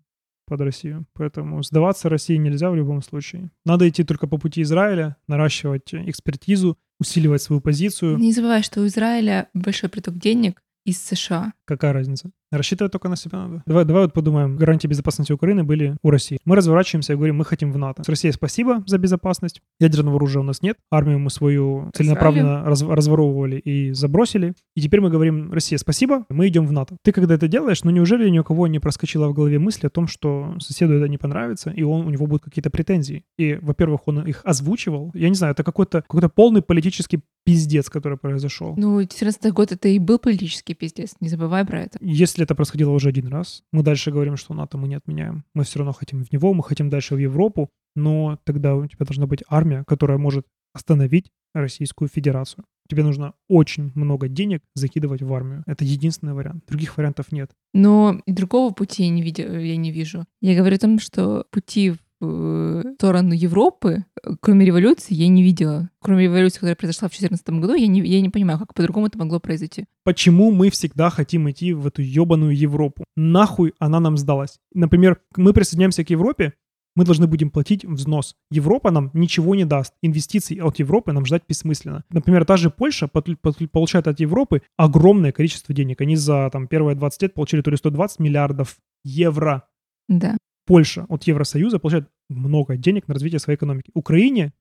под 0.47 0.63
Россию. 0.63 1.05
Поэтому 1.13 1.63
сдаваться 1.63 2.09
России 2.09 2.37
нельзя 2.37 2.71
в 2.71 2.75
любом 2.75 3.03
случае. 3.03 3.51
Надо 3.65 3.89
идти 3.89 4.03
только 4.03 4.27
по 4.27 4.39
пути 4.39 4.63
Израиля, 4.63 5.17
наращивать 5.29 5.95
экспертизу, 5.95 6.79
усиливать 6.99 7.43
свою 7.43 7.61
позицию. 7.61 8.17
Не 8.17 8.33
забывай, 8.33 8.63
что 8.63 8.81
у 8.81 8.87
Израиля 8.87 9.49
большой 9.55 9.91
приток 9.91 10.17
денег 10.17 10.63
из 10.85 11.01
США. 11.03 11.53
Какая 11.67 11.93
разница? 11.93 12.31
Рассчитывать 12.51 12.93
только 12.93 13.09
на 13.09 13.17
себя 13.17 13.39
надо. 13.39 13.63
Давай, 13.67 13.85
давай 13.85 14.05
вот 14.05 14.13
подумаем. 14.13 14.57
Гарантии 14.57 14.87
безопасности 14.87 15.33
Украины 15.33 15.65
были 15.65 15.97
у 16.03 16.11
России. 16.11 16.39
Мы 16.45 16.57
разворачиваемся 16.57 17.13
и 17.13 17.17
говорим, 17.17 17.37
мы 17.37 17.45
хотим 17.45 17.73
в 17.73 17.79
НАТО. 17.79 18.03
С 18.05 18.09
Россией 18.09 18.33
спасибо 18.33 18.83
за 18.87 18.99
безопасность. 18.99 19.61
Ядерного 19.81 20.17
оружия 20.17 20.41
у 20.41 20.45
нас 20.45 20.63
нет. 20.63 20.77
Армию 20.91 21.19
мы 21.19 21.31
свою 21.31 21.91
целенаправленно 21.95 22.65
раз, 22.65 22.83
разворовывали 22.83 23.57
и 23.57 23.93
забросили. 23.93 24.55
И 24.75 24.81
теперь 24.81 25.01
мы 25.01 25.11
говорим, 25.11 25.53
Россия, 25.53 25.79
спасибо, 25.79 26.25
мы 26.31 26.49
идем 26.49 26.67
в 26.67 26.73
НАТО. 26.73 26.97
Ты 27.03 27.13
когда 27.13 27.35
это 27.35 27.49
делаешь, 27.49 27.85
ну 27.85 27.91
неужели 27.91 28.29
ни 28.29 28.39
у 28.39 28.45
кого 28.45 28.67
не 28.67 28.79
проскочила 28.79 29.29
в 29.29 29.35
голове 29.35 29.59
мысль 29.59 29.87
о 29.87 29.91
том, 29.91 30.07
что 30.07 30.55
соседу 30.59 30.95
это 30.95 31.09
не 31.09 31.19
понравится, 31.19 31.71
и 31.71 31.83
он, 31.83 32.07
у 32.07 32.11
него 32.11 32.27
будут 32.27 32.45
какие-то 32.45 32.71
претензии? 32.71 33.25
И, 33.37 33.59
во-первых, 33.61 34.07
он 34.07 34.27
их 34.27 34.41
озвучивал. 34.45 35.11
Я 35.15 35.29
не 35.29 35.35
знаю, 35.35 35.53
это 35.53 35.65
какой-то 35.65 36.03
какой 36.03 36.29
полный 36.29 36.63
политический 36.63 37.21
пиздец, 37.49 37.89
который 37.89 38.19
произошел. 38.19 38.75
Ну, 38.77 39.01
14 39.01 39.53
год 39.55 39.73
это 39.73 39.89
и 39.89 39.99
был 39.99 40.19
политический 40.19 40.75
пиздец, 40.75 41.15
не 41.21 41.31
забывай 41.31 41.65
про 41.65 41.81
это. 41.81 41.99
Если 42.39 42.45
это 42.45 42.55
происходило 42.55 42.93
уже 42.93 43.09
один 43.09 43.27
раз, 43.27 43.65
мы 43.73 43.83
дальше 43.83 44.13
говорим, 44.13 44.37
что 44.37 44.55
НАТО 44.55 44.79
мы 44.79 44.87
не 44.87 44.95
отменяем. 44.95 45.43
Мы 45.55 45.65
все 45.65 45.81
равно 45.81 45.93
хотим 45.93 46.23
в 46.23 46.31
него, 46.31 46.55
мы 46.55 46.63
хотим 46.63 46.89
дальше 46.89 47.17
в 47.17 47.19
Европу, 47.19 47.69
но 47.97 48.39
тогда 48.45 48.77
у 48.77 48.87
тебя 48.87 49.05
должна 49.05 49.27
быть 49.27 49.43
армия, 49.49 49.83
которая 49.89 50.19
может 50.19 50.47
остановить 50.73 51.33
Российскую 51.53 52.09
Федерацию. 52.09 52.65
Тебе 52.89 53.03
нужно 53.03 53.35
очень 53.49 53.91
много 53.97 54.29
денег 54.29 54.63
закидывать 54.77 55.21
в 55.21 55.35
армию. 55.35 55.65
Это 55.67 55.85
единственный 55.85 56.33
вариант. 56.33 56.63
Других 56.69 56.97
вариантов 56.97 57.33
нет. 57.33 57.51
Но 57.75 58.21
другого 58.29 58.73
пути 58.73 59.03
я 59.03 59.11
не, 59.11 59.21
видя, 59.21 59.59
я 59.59 59.77
не 59.77 59.91
вижу. 59.91 60.25
Я 60.41 60.57
говорю 60.57 60.77
о 60.77 60.79
том, 60.79 61.01
что 61.01 61.45
пути 61.51 61.97
в 62.21 62.95
сторону 62.95 63.33
Европы, 63.33 64.05
кроме 64.41 64.67
революции, 64.67 65.15
я 65.15 65.29
не 65.29 65.43
видела. 65.43 65.91
Кроме 66.01 66.25
революции, 66.25 66.57
которая 66.57 66.77
произошла 66.77 67.09
в 67.09 67.13
2014 67.13 67.49
году, 67.61 67.75
я 67.75 67.87
не, 67.87 68.01
я 68.01 68.21
не 68.21 68.29
понимаю, 68.29 68.59
как 68.59 68.75
по-другому 68.75 69.07
это 69.07 69.19
могло 69.19 69.41
произойти. 69.41 69.87
Почему 70.05 70.51
мы 70.51 70.71
всегда 70.71 71.11
хотим 71.11 71.51
идти 71.51 71.73
в 71.73 71.87
эту 71.87 72.03
ебаную 72.03 72.57
Европу? 72.57 73.05
Нахуй 73.17 73.75
она 73.79 74.01
нам 74.01 74.17
сдалась? 74.17 74.59
Например, 74.75 75.21
мы 75.37 75.53
присоединяемся 75.53 76.05
к 76.05 76.11
Европе, 76.11 76.55
мы 76.99 77.05
должны 77.05 77.29
будем 77.29 77.51
платить 77.51 77.85
взнос. 77.85 78.35
Европа 78.51 78.91
нам 78.91 79.13
ничего 79.13 79.55
не 79.55 79.65
даст. 79.65 79.95
Инвестиций 80.03 80.57
от 80.57 80.81
Европы 80.81 81.13
нам 81.13 81.25
ждать 81.27 81.45
бессмысленно. 81.49 82.03
Например, 82.11 82.45
та 82.45 82.57
же 82.57 82.71
Польша 82.71 83.07
получает 83.07 84.09
от 84.09 84.19
Европы 84.19 84.63
огромное 84.77 85.31
количество 85.31 85.73
денег. 85.73 86.01
Они 86.01 86.17
за 86.17 86.51
там, 86.51 86.67
первые 86.67 86.97
20 86.97 87.23
лет 87.23 87.35
получили 87.35 87.63
то 87.63 87.71
ли 87.71 87.77
120 87.77 88.19
миллиардов 88.19 88.79
евро. 89.05 89.69
Да. 90.09 90.38
Польша 90.69 91.07
от 91.09 91.25
Евросоюза 91.25 91.79
получает 91.79 92.09
много 92.29 92.77
денег 92.77 93.09
на 93.09 93.15
развитие 93.15 93.39
своей 93.39 93.57
экономики. 93.57 93.91
Украине... 93.95 94.53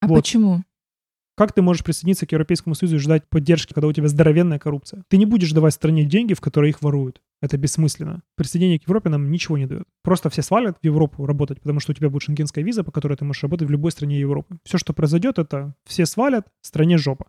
А 0.00 0.08
вот, 0.08 0.16
почему? 0.16 0.64
Как 1.36 1.52
ты 1.52 1.60
можешь 1.60 1.84
присоединиться 1.84 2.26
к 2.26 2.32
Европейскому 2.32 2.74
Союзу 2.74 2.96
и 2.96 2.98
ждать 2.98 3.28
поддержки, 3.28 3.74
когда 3.74 3.86
у 3.86 3.92
тебя 3.92 4.08
здоровенная 4.08 4.58
коррупция? 4.58 5.04
Ты 5.08 5.18
не 5.18 5.26
будешь 5.26 5.52
давать 5.52 5.74
стране 5.74 6.06
деньги, 6.06 6.32
в 6.32 6.40
которые 6.40 6.70
их 6.70 6.80
воруют. 6.80 7.20
Это 7.42 7.58
бессмысленно. 7.58 8.22
Присоединение 8.34 8.78
к 8.78 8.84
Европе 8.84 9.10
нам 9.10 9.30
ничего 9.30 9.58
не 9.58 9.66
дает. 9.66 9.84
Просто 10.02 10.30
все 10.30 10.40
свалят 10.40 10.78
в 10.80 10.84
Европу 10.86 11.26
работать, 11.26 11.60
потому 11.60 11.80
что 11.80 11.92
у 11.92 11.94
тебя 11.94 12.08
будет 12.08 12.22
шенгенская 12.22 12.64
виза, 12.64 12.82
по 12.82 12.90
которой 12.90 13.18
ты 13.18 13.26
можешь 13.26 13.42
работать 13.42 13.68
в 13.68 13.70
любой 13.70 13.90
стране 13.92 14.18
Европы. 14.18 14.56
Все, 14.64 14.78
что 14.78 14.94
произойдет, 14.94 15.38
это 15.38 15.74
все 15.84 16.06
свалят, 16.06 16.48
стране 16.62 16.96
жопа. 16.96 17.26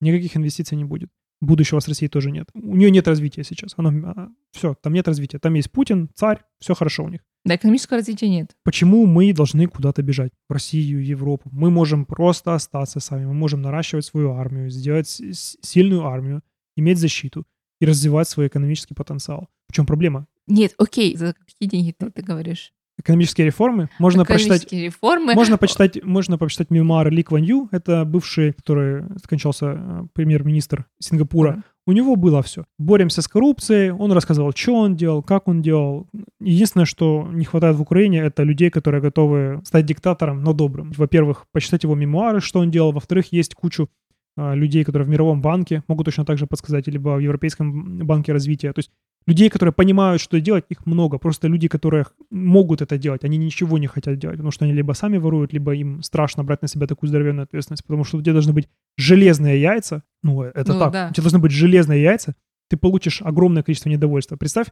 Никаких 0.00 0.36
инвестиций 0.36 0.76
не 0.76 0.84
будет. 0.84 1.10
Будущего 1.40 1.80
с 1.80 1.88
Россией 1.88 2.08
тоже 2.08 2.30
нет. 2.30 2.48
У 2.54 2.76
нее 2.76 2.90
нет 2.90 3.06
развития 3.06 3.44
сейчас. 3.44 3.74
Оно, 3.76 3.90
а, 4.08 4.28
все, 4.52 4.74
там 4.74 4.92
нет 4.94 5.06
развития. 5.06 5.38
Там 5.38 5.54
есть 5.54 5.70
Путин, 5.70 6.08
царь, 6.14 6.42
все 6.58 6.74
хорошо 6.74 7.04
у 7.04 7.08
них. 7.08 7.20
Да, 7.44 7.54
экономического 7.54 7.98
развития 7.98 8.28
нет. 8.28 8.56
Почему 8.64 9.06
мы 9.06 9.32
должны 9.32 9.66
куда-то 9.68 10.02
бежать? 10.02 10.32
В 10.48 10.52
Россию, 10.52 11.04
Европу. 11.04 11.48
Мы 11.52 11.70
можем 11.70 12.06
просто 12.06 12.54
остаться 12.54 13.00
сами. 13.00 13.26
Мы 13.26 13.34
можем 13.34 13.62
наращивать 13.62 14.04
свою 14.04 14.32
армию, 14.32 14.70
сделать 14.70 15.08
сильную 15.08 16.06
армию, 16.06 16.42
иметь 16.76 16.98
защиту 16.98 17.46
и 17.80 17.86
развивать 17.86 18.28
свой 18.28 18.48
экономический 18.48 18.94
потенциал. 18.94 19.48
В 19.68 19.72
чем 19.72 19.86
проблема? 19.86 20.26
Нет, 20.46 20.74
окей, 20.78 21.16
за 21.16 21.34
какие 21.34 21.68
деньги 21.68 21.94
ты, 21.96 22.10
ты 22.10 22.22
говоришь? 22.22 22.72
Экономические 22.98 23.46
реформы. 23.46 23.90
Можно 23.98 24.24
почитать, 24.24 24.72
реформы. 24.72 25.34
Можно 25.34 25.58
почитать, 25.58 26.02
можно 26.02 26.38
почитать 26.38 26.70
мемуары 26.70 27.10
Ли 27.10 27.22
Кван 27.22 27.42
Ю. 27.42 27.68
Это 27.70 28.04
бывший, 28.06 28.52
который 28.52 29.04
скончался 29.22 29.66
э, 29.76 30.02
премьер-министр 30.14 30.86
Сингапура. 30.98 31.62
У 31.86 31.92
него 31.92 32.16
было 32.16 32.42
все. 32.42 32.64
Боремся 32.78 33.20
с 33.20 33.28
коррупцией. 33.28 33.90
Он 33.90 34.12
рассказывал, 34.12 34.52
что 34.54 34.74
он 34.74 34.96
делал, 34.96 35.22
как 35.22 35.46
он 35.46 35.62
делал. 35.62 36.08
Единственное, 36.40 36.86
что 36.86 37.28
не 37.30 37.44
хватает 37.44 37.76
в 37.76 37.82
Украине, 37.82 38.20
это 38.20 38.42
людей, 38.42 38.70
которые 38.70 39.02
готовы 39.02 39.60
стать 39.64 39.84
диктатором, 39.84 40.42
но 40.42 40.52
добрым. 40.52 40.90
Во-первых, 40.96 41.44
почитать 41.52 41.84
его 41.84 41.94
мемуары, 41.94 42.40
что 42.40 42.60
он 42.60 42.70
делал. 42.70 42.92
Во-вторых, 42.92 43.26
есть 43.30 43.54
кучу 43.54 43.88
а, 44.36 44.54
людей, 44.54 44.84
которые 44.84 45.06
в 45.06 45.10
мировом 45.10 45.40
банке 45.40 45.82
могут 45.88 46.06
точно 46.06 46.24
так 46.24 46.38
же 46.38 46.46
подсказать, 46.46 46.88
либо 46.88 47.10
в 47.10 47.20
Европейском 47.20 47.98
банке 48.06 48.32
развития. 48.32 48.72
То 48.72 48.80
есть 48.80 48.90
людей, 49.26 49.50
которые 49.50 49.72
понимают, 49.72 50.20
что 50.20 50.40
делать, 50.40 50.64
их 50.68 50.86
много. 50.86 51.18
Просто 51.18 51.48
люди, 51.48 51.68
которые 51.68 52.06
могут 52.30 52.82
это 52.82 52.98
делать, 52.98 53.24
они 53.24 53.36
ничего 53.36 53.78
не 53.78 53.86
хотят 53.86 54.18
делать, 54.18 54.36
потому 54.36 54.50
что 54.50 54.64
они 54.64 54.74
либо 54.74 54.92
сами 54.92 55.18
воруют, 55.18 55.52
либо 55.52 55.74
им 55.74 56.02
страшно 56.02 56.44
брать 56.44 56.62
на 56.62 56.68
себя 56.68 56.86
такую 56.86 57.08
здоровенную 57.08 57.44
ответственность, 57.44 57.84
потому 57.84 58.04
что 58.04 58.18
у 58.18 58.22
тебя 58.22 58.32
должны 58.32 58.52
быть 58.52 58.68
железные 58.96 59.60
яйца. 59.60 60.02
Ну, 60.22 60.42
это 60.42 60.72
ну, 60.72 60.78
так. 60.78 60.92
Да. 60.92 61.08
У 61.10 61.14
тебя 61.14 61.22
должны 61.22 61.38
быть 61.38 61.52
железные 61.52 62.02
яйца, 62.02 62.34
ты 62.68 62.76
получишь 62.76 63.22
огромное 63.22 63.62
количество 63.62 63.88
недовольства. 63.88 64.36
Представь, 64.36 64.68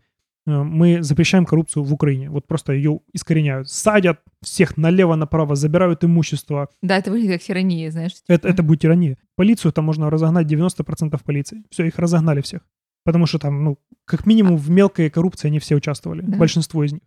Э, 0.47 0.63
мы 0.63 1.03
запрещаем 1.03 1.47
коррупцию 1.47 1.85
в 1.85 1.93
Украине. 1.93 2.31
Вот 2.31 2.47
просто 2.47 2.73
ее 2.73 3.01
искореняют. 3.13 3.69
Садят 3.69 4.21
всех 4.43 4.77
налево-направо, 4.77 5.55
забирают 5.57 6.05
имущество. 6.05 6.69
Да, 6.83 6.99
это 6.99 7.11
выглядит 7.11 7.33
как 7.33 7.43
тирания, 7.43 7.91
знаешь. 7.91 8.15
Типа. 8.15 8.33
Это, 8.33 8.49
это 8.49 8.63
будет 8.63 8.81
тирания. 8.81 9.17
Полицию 9.37 9.73
там 9.73 9.85
можно 9.85 10.11
разогнать 10.11 10.47
90% 10.47 11.21
полиции. 11.25 11.65
Все, 11.71 11.85
их 11.85 11.99
разогнали 11.99 12.41
всех. 12.41 12.63
Потому 13.05 13.27
что 13.27 13.39
там, 13.39 13.63
ну, 13.63 13.79
как 14.05 14.27
минимум 14.27 14.57
в 14.57 14.71
мелкой 14.71 15.11
коррупции 15.11 15.49
они 15.49 15.59
все 15.59 15.77
участвовали. 15.77 16.23
Да. 16.23 16.39
Большинство 16.39 16.85
из 16.85 16.93
них. 16.93 17.03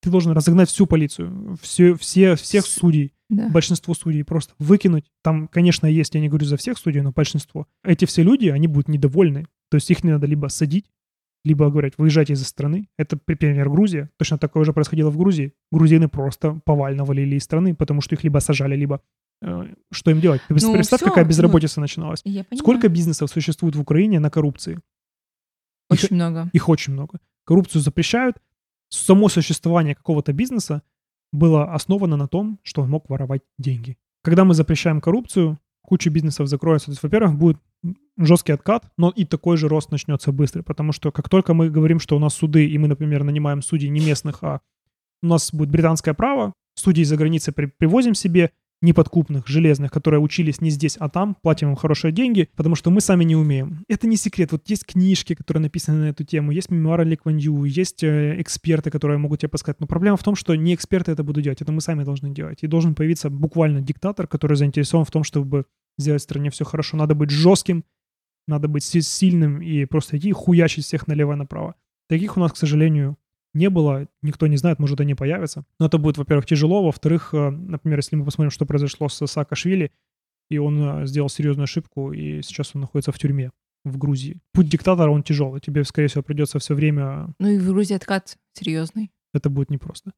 Ты 0.00 0.10
должен 0.10 0.32
разогнать 0.32 0.68
всю 0.68 0.86
полицию, 0.86 1.56
все, 1.60 1.94
все, 1.94 2.36
всех 2.36 2.64
судей, 2.66 3.14
да. 3.28 3.48
большинство 3.48 3.94
судей 3.94 4.22
просто 4.22 4.54
выкинуть. 4.58 5.10
Там, 5.24 5.48
конечно, 5.48 5.86
есть, 5.86 6.14
я 6.14 6.20
не 6.20 6.28
говорю 6.28 6.46
за 6.46 6.56
всех 6.56 6.78
судей, 6.78 7.00
но 7.00 7.10
большинство. 7.10 7.66
Эти 7.82 8.04
все 8.04 8.22
люди, 8.22 8.48
они 8.48 8.68
будут 8.68 8.88
недовольны. 8.88 9.46
То 9.70 9.76
есть 9.76 9.90
их 9.90 10.04
не 10.04 10.12
надо 10.12 10.26
либо 10.26 10.46
садить, 10.46 10.86
либо 11.44 11.70
говорят, 11.70 11.94
выезжайте 11.98 12.34
из 12.34 12.46
страны. 12.46 12.88
Это, 12.96 13.18
например, 13.26 13.68
Грузия. 13.70 14.10
Точно 14.18 14.38
такое 14.38 14.64
же 14.64 14.72
происходило 14.72 15.10
в 15.10 15.16
Грузии. 15.16 15.52
Грузины 15.72 16.08
просто 16.08 16.60
повально 16.64 17.04
валили 17.04 17.36
из 17.36 17.44
страны, 17.44 17.74
потому 17.74 18.00
что 18.00 18.14
их 18.14 18.22
либо 18.22 18.38
сажали, 18.38 18.76
либо 18.76 19.00
э, 19.42 19.66
что 19.90 20.10
им 20.10 20.20
делать? 20.20 20.42
Ты 20.48 20.54
ну, 20.62 20.74
представь, 20.74 21.00
все, 21.00 21.08
какая 21.08 21.24
ну, 21.24 21.30
безработица 21.30 21.80
ну, 21.80 21.82
начиналась. 21.82 22.22
Сколько 22.54 22.88
бизнесов 22.88 23.30
существует 23.30 23.76
в 23.76 23.80
Украине 23.80 24.20
на 24.20 24.30
коррупции? 24.30 24.78
Очень 25.90 26.06
их, 26.06 26.10
много. 26.10 26.50
Их 26.52 26.68
очень 26.68 26.92
много. 26.92 27.20
Коррупцию 27.44 27.82
запрещают. 27.82 28.36
Само 28.90 29.28
существование 29.28 29.94
какого-то 29.94 30.32
бизнеса 30.32 30.82
было 31.32 31.72
основано 31.74 32.16
на 32.16 32.28
том, 32.28 32.58
что 32.62 32.82
он 32.82 32.90
мог 32.90 33.08
воровать 33.10 33.42
деньги. 33.58 33.98
Когда 34.22 34.44
мы 34.44 34.54
запрещаем 34.54 35.00
коррупцию, 35.00 35.58
куча 35.82 36.10
бизнесов 36.10 36.48
закроется. 36.48 36.86
То 36.86 36.92
есть, 36.92 37.02
во-первых, 37.02 37.36
будет 37.36 37.58
жесткий 38.18 38.52
откат, 38.52 38.90
но 38.96 39.10
и 39.10 39.24
такой 39.24 39.56
же 39.56 39.68
рост 39.68 39.90
начнется 39.90 40.32
быстро, 40.32 40.62
потому 40.62 40.92
что 40.92 41.12
как 41.12 41.28
только 41.28 41.54
мы 41.54 41.70
говорим, 41.70 42.00
что 42.00 42.16
у 42.16 42.18
нас 42.18 42.34
суды, 42.34 42.66
и 42.66 42.78
мы, 42.78 42.88
например, 42.88 43.24
нанимаем 43.24 43.62
судей 43.62 43.88
не 43.88 44.00
местных, 44.00 44.42
а 44.42 44.60
у 45.22 45.26
нас 45.26 45.52
будет 45.52 45.70
британское 45.70 46.14
право, 46.14 46.52
судей 46.74 47.04
за 47.04 47.16
границей 47.16 47.52
при 47.52 47.66
привозим 47.66 48.14
себе, 48.14 48.50
неподкупных, 48.80 49.46
железных, 49.46 49.90
которые 49.90 50.20
учились 50.20 50.60
не 50.60 50.70
здесь, 50.70 50.96
а 50.98 51.08
там, 51.08 51.36
платим 51.42 51.70
им 51.70 51.76
хорошие 51.76 52.12
деньги, 52.12 52.48
потому 52.54 52.74
что 52.74 52.90
мы 52.90 53.00
сами 53.00 53.24
не 53.24 53.34
умеем. 53.34 53.84
Это 53.88 54.06
не 54.06 54.16
секрет. 54.16 54.52
Вот 54.52 54.68
есть 54.68 54.86
книжки, 54.86 55.34
которые 55.34 55.62
написаны 55.62 55.98
на 55.98 56.08
эту 56.10 56.24
тему, 56.24 56.52
есть 56.52 56.70
мемуары 56.70 57.04
Ли 57.04 57.16
Кван 57.16 57.36
Ю, 57.36 57.64
есть 57.64 58.04
э, 58.04 58.40
эксперты, 58.40 58.90
которые 58.90 59.18
могут 59.18 59.40
тебе 59.40 59.48
подсказать. 59.48 59.80
Но 59.80 59.86
проблема 59.86 60.16
в 60.16 60.22
том, 60.22 60.36
что 60.36 60.54
не 60.54 60.74
эксперты 60.74 61.12
это 61.12 61.24
будут 61.24 61.44
делать, 61.44 61.60
это 61.60 61.72
мы 61.72 61.80
сами 61.80 62.04
должны 62.04 62.30
делать. 62.30 62.62
И 62.62 62.66
должен 62.66 62.94
появиться 62.94 63.30
буквально 63.30 63.80
диктатор, 63.80 64.26
который 64.26 64.56
заинтересован 64.56 65.04
в 65.04 65.10
том, 65.10 65.24
чтобы 65.24 65.64
сделать 65.98 66.22
в 66.22 66.24
стране 66.24 66.50
все 66.50 66.64
хорошо. 66.64 66.96
Надо 66.96 67.14
быть 67.14 67.30
жестким, 67.30 67.84
надо 68.46 68.68
быть 68.68 68.84
сильным 68.84 69.60
и 69.60 69.84
просто 69.84 70.18
идти 70.18 70.32
хуячить 70.32 70.84
всех 70.84 71.06
налево 71.06 71.32
и 71.32 71.36
направо. 71.36 71.74
Таких 72.08 72.36
у 72.36 72.40
нас, 72.40 72.52
к 72.52 72.56
сожалению, 72.56 73.18
не 73.54 73.70
было, 73.70 74.08
никто 74.22 74.46
не 74.46 74.56
знает, 74.56 74.78
может, 74.78 75.00
они 75.00 75.14
появятся. 75.14 75.64
Но 75.78 75.86
это 75.86 75.98
будет, 75.98 76.18
во-первых, 76.18 76.46
тяжело, 76.46 76.84
во-вторых, 76.84 77.30
э, 77.32 77.50
например, 77.50 77.98
если 77.98 78.16
мы 78.16 78.24
посмотрим, 78.24 78.50
что 78.50 78.66
произошло 78.66 79.08
с 79.08 79.26
Саакашвили, 79.26 79.92
и 80.50 80.58
он 80.58 81.02
э, 81.02 81.06
сделал 81.06 81.28
серьезную 81.28 81.64
ошибку, 81.64 82.12
и 82.12 82.42
сейчас 82.42 82.72
он 82.74 82.82
находится 82.82 83.12
в 83.12 83.18
тюрьме 83.18 83.50
в 83.84 83.96
Грузии. 83.98 84.40
Путь 84.52 84.68
диктатора, 84.68 85.10
он 85.10 85.22
тяжелый. 85.22 85.60
Тебе, 85.60 85.84
скорее 85.84 86.08
всего, 86.08 86.22
придется 86.22 86.58
все 86.58 86.74
время... 86.74 87.34
Ну 87.38 87.48
и 87.48 87.58
в 87.58 87.66
Грузии 87.66 87.94
откат 87.94 88.36
серьезный. 88.52 89.10
Это 89.32 89.50
будет 89.50 89.70
непросто. 89.70 90.12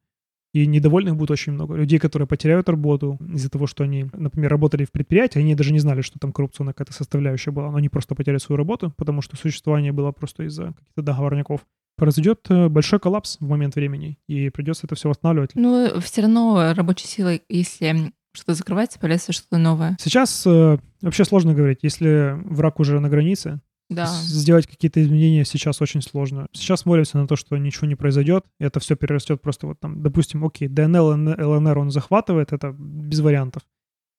И 0.53 0.65
недовольных 0.65 1.15
будет 1.15 1.31
очень 1.31 1.53
много. 1.53 1.75
Людей, 1.75 1.97
которые 1.97 2.27
потеряют 2.27 2.67
работу 2.67 3.17
из-за 3.33 3.49
того, 3.49 3.67
что 3.67 3.85
они, 3.85 4.07
например, 4.11 4.51
работали 4.51 4.83
в 4.83 4.91
предприятии, 4.91 5.39
они 5.39 5.55
даже 5.55 5.71
не 5.71 5.79
знали, 5.79 6.01
что 6.01 6.19
там 6.19 6.33
коррупционная 6.33 6.73
какая-то 6.73 6.93
составляющая 6.93 7.51
была, 7.51 7.71
но 7.71 7.77
они 7.77 7.87
просто 7.87 8.15
потеряли 8.15 8.39
свою 8.39 8.57
работу, 8.57 8.93
потому 8.97 9.21
что 9.21 9.37
существование 9.37 9.93
было 9.93 10.11
просто 10.11 10.43
из-за 10.43 10.73
каких-то 10.73 11.01
договорников 11.01 11.65
произойдет 11.95 12.45
э, 12.49 12.67
большой 12.67 12.99
коллапс 12.99 13.37
в 13.39 13.47
момент 13.47 13.75
времени, 13.75 14.19
и 14.27 14.49
придется 14.49 14.87
это 14.87 14.95
все 14.95 15.09
восстанавливать. 15.09 15.51
Ну, 15.55 15.99
все 15.99 16.21
равно 16.21 16.73
рабочей 16.73 17.07
силой, 17.07 17.43
если 17.49 18.13
что-то 18.33 18.53
закрывается, 18.53 18.99
появляется 18.99 19.33
что-то 19.33 19.57
новое. 19.57 19.97
Сейчас 19.99 20.45
э, 20.45 20.77
вообще 21.01 21.25
сложно 21.25 21.53
говорить. 21.53 21.79
Если 21.81 22.37
враг 22.45 22.79
уже 22.79 22.99
на 22.99 23.09
границе, 23.09 23.61
да. 23.89 24.05
сделать 24.05 24.67
какие-то 24.67 25.01
изменения 25.01 25.43
сейчас 25.43 25.81
очень 25.81 26.01
сложно. 26.01 26.47
Сейчас 26.53 26.85
молимся 26.85 27.17
на 27.17 27.27
то, 27.27 27.35
что 27.35 27.57
ничего 27.57 27.87
не 27.87 27.95
произойдет, 27.95 28.45
и 28.59 28.63
это 28.63 28.79
все 28.79 28.95
перерастет 28.95 29.41
просто 29.41 29.67
вот 29.67 29.79
там, 29.79 30.01
допустим, 30.01 30.45
окей, 30.45 30.67
ДНЛ, 30.67 31.11
ЛНР 31.11 31.77
он 31.77 31.91
захватывает, 31.91 32.53
это 32.53 32.71
без 32.71 33.19
вариантов. 33.19 33.63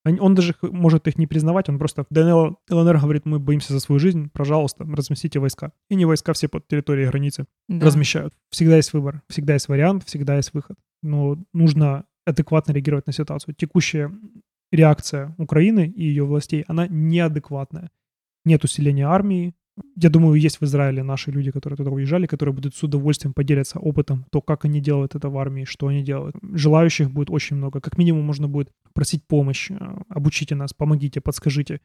Он 0.04 0.34
даже 0.34 0.54
может 0.62 1.06
их 1.06 1.16
не 1.16 1.26
признавать, 1.26 1.68
он 1.68 1.78
просто 1.78 2.04
ДНЛ, 2.10 2.58
ЛНР 2.68 2.98
говорит, 2.98 3.24
мы 3.24 3.38
боимся 3.38 3.72
за 3.72 3.80
свою 3.80 4.00
жизнь, 4.00 4.30
пожалуйста, 4.32 4.84
разместите 4.84 5.38
войска. 5.38 5.72
И 5.90 5.94
не 5.94 6.04
войска 6.04 6.32
все 6.32 6.48
под 6.48 6.66
территорией 6.66 7.08
границы 7.08 7.46
да. 7.68 7.86
размещают. 7.86 8.34
Всегда 8.50 8.76
есть 8.76 8.92
выбор, 8.92 9.22
всегда 9.28 9.54
есть 9.54 9.68
вариант, 9.68 10.04
всегда 10.04 10.36
есть 10.36 10.54
выход. 10.54 10.76
Но 11.02 11.38
нужно 11.52 12.04
адекватно 12.26 12.72
реагировать 12.72 13.06
на 13.06 13.12
ситуацию. 13.12 13.54
Текущая 13.54 14.10
реакция 14.72 15.34
Украины 15.38 15.86
и 15.86 16.04
ее 16.04 16.24
властей, 16.24 16.64
она 16.66 16.88
неадекватная. 16.88 17.90
Нет 18.44 18.64
усиления 18.64 19.06
армии, 19.06 19.54
я 19.96 20.10
думаю, 20.10 20.40
есть 20.40 20.60
в 20.60 20.64
Израиле 20.64 21.02
наши 21.02 21.30
люди, 21.30 21.50
которые 21.50 21.76
туда 21.76 21.90
уезжали, 21.90 22.26
которые 22.26 22.54
будут 22.54 22.74
с 22.74 22.82
удовольствием 22.82 23.32
поделиться 23.32 23.78
опытом, 23.78 24.26
то, 24.30 24.40
как 24.40 24.64
они 24.64 24.80
делают 24.80 25.14
это 25.14 25.30
в 25.30 25.38
армии, 25.38 25.64
что 25.64 25.86
они 25.86 26.02
делают. 26.02 26.36
Желающих 26.42 27.10
будет 27.10 27.30
очень 27.30 27.56
много. 27.56 27.80
Как 27.80 27.98
минимум 27.98 28.24
можно 28.24 28.48
будет 28.48 28.70
просить 28.92 29.26
помощь, 29.26 29.70
э, 29.70 29.76
обучите 30.08 30.54
нас, 30.54 30.74
помогите, 30.74 31.20
подскажите, 31.20 31.80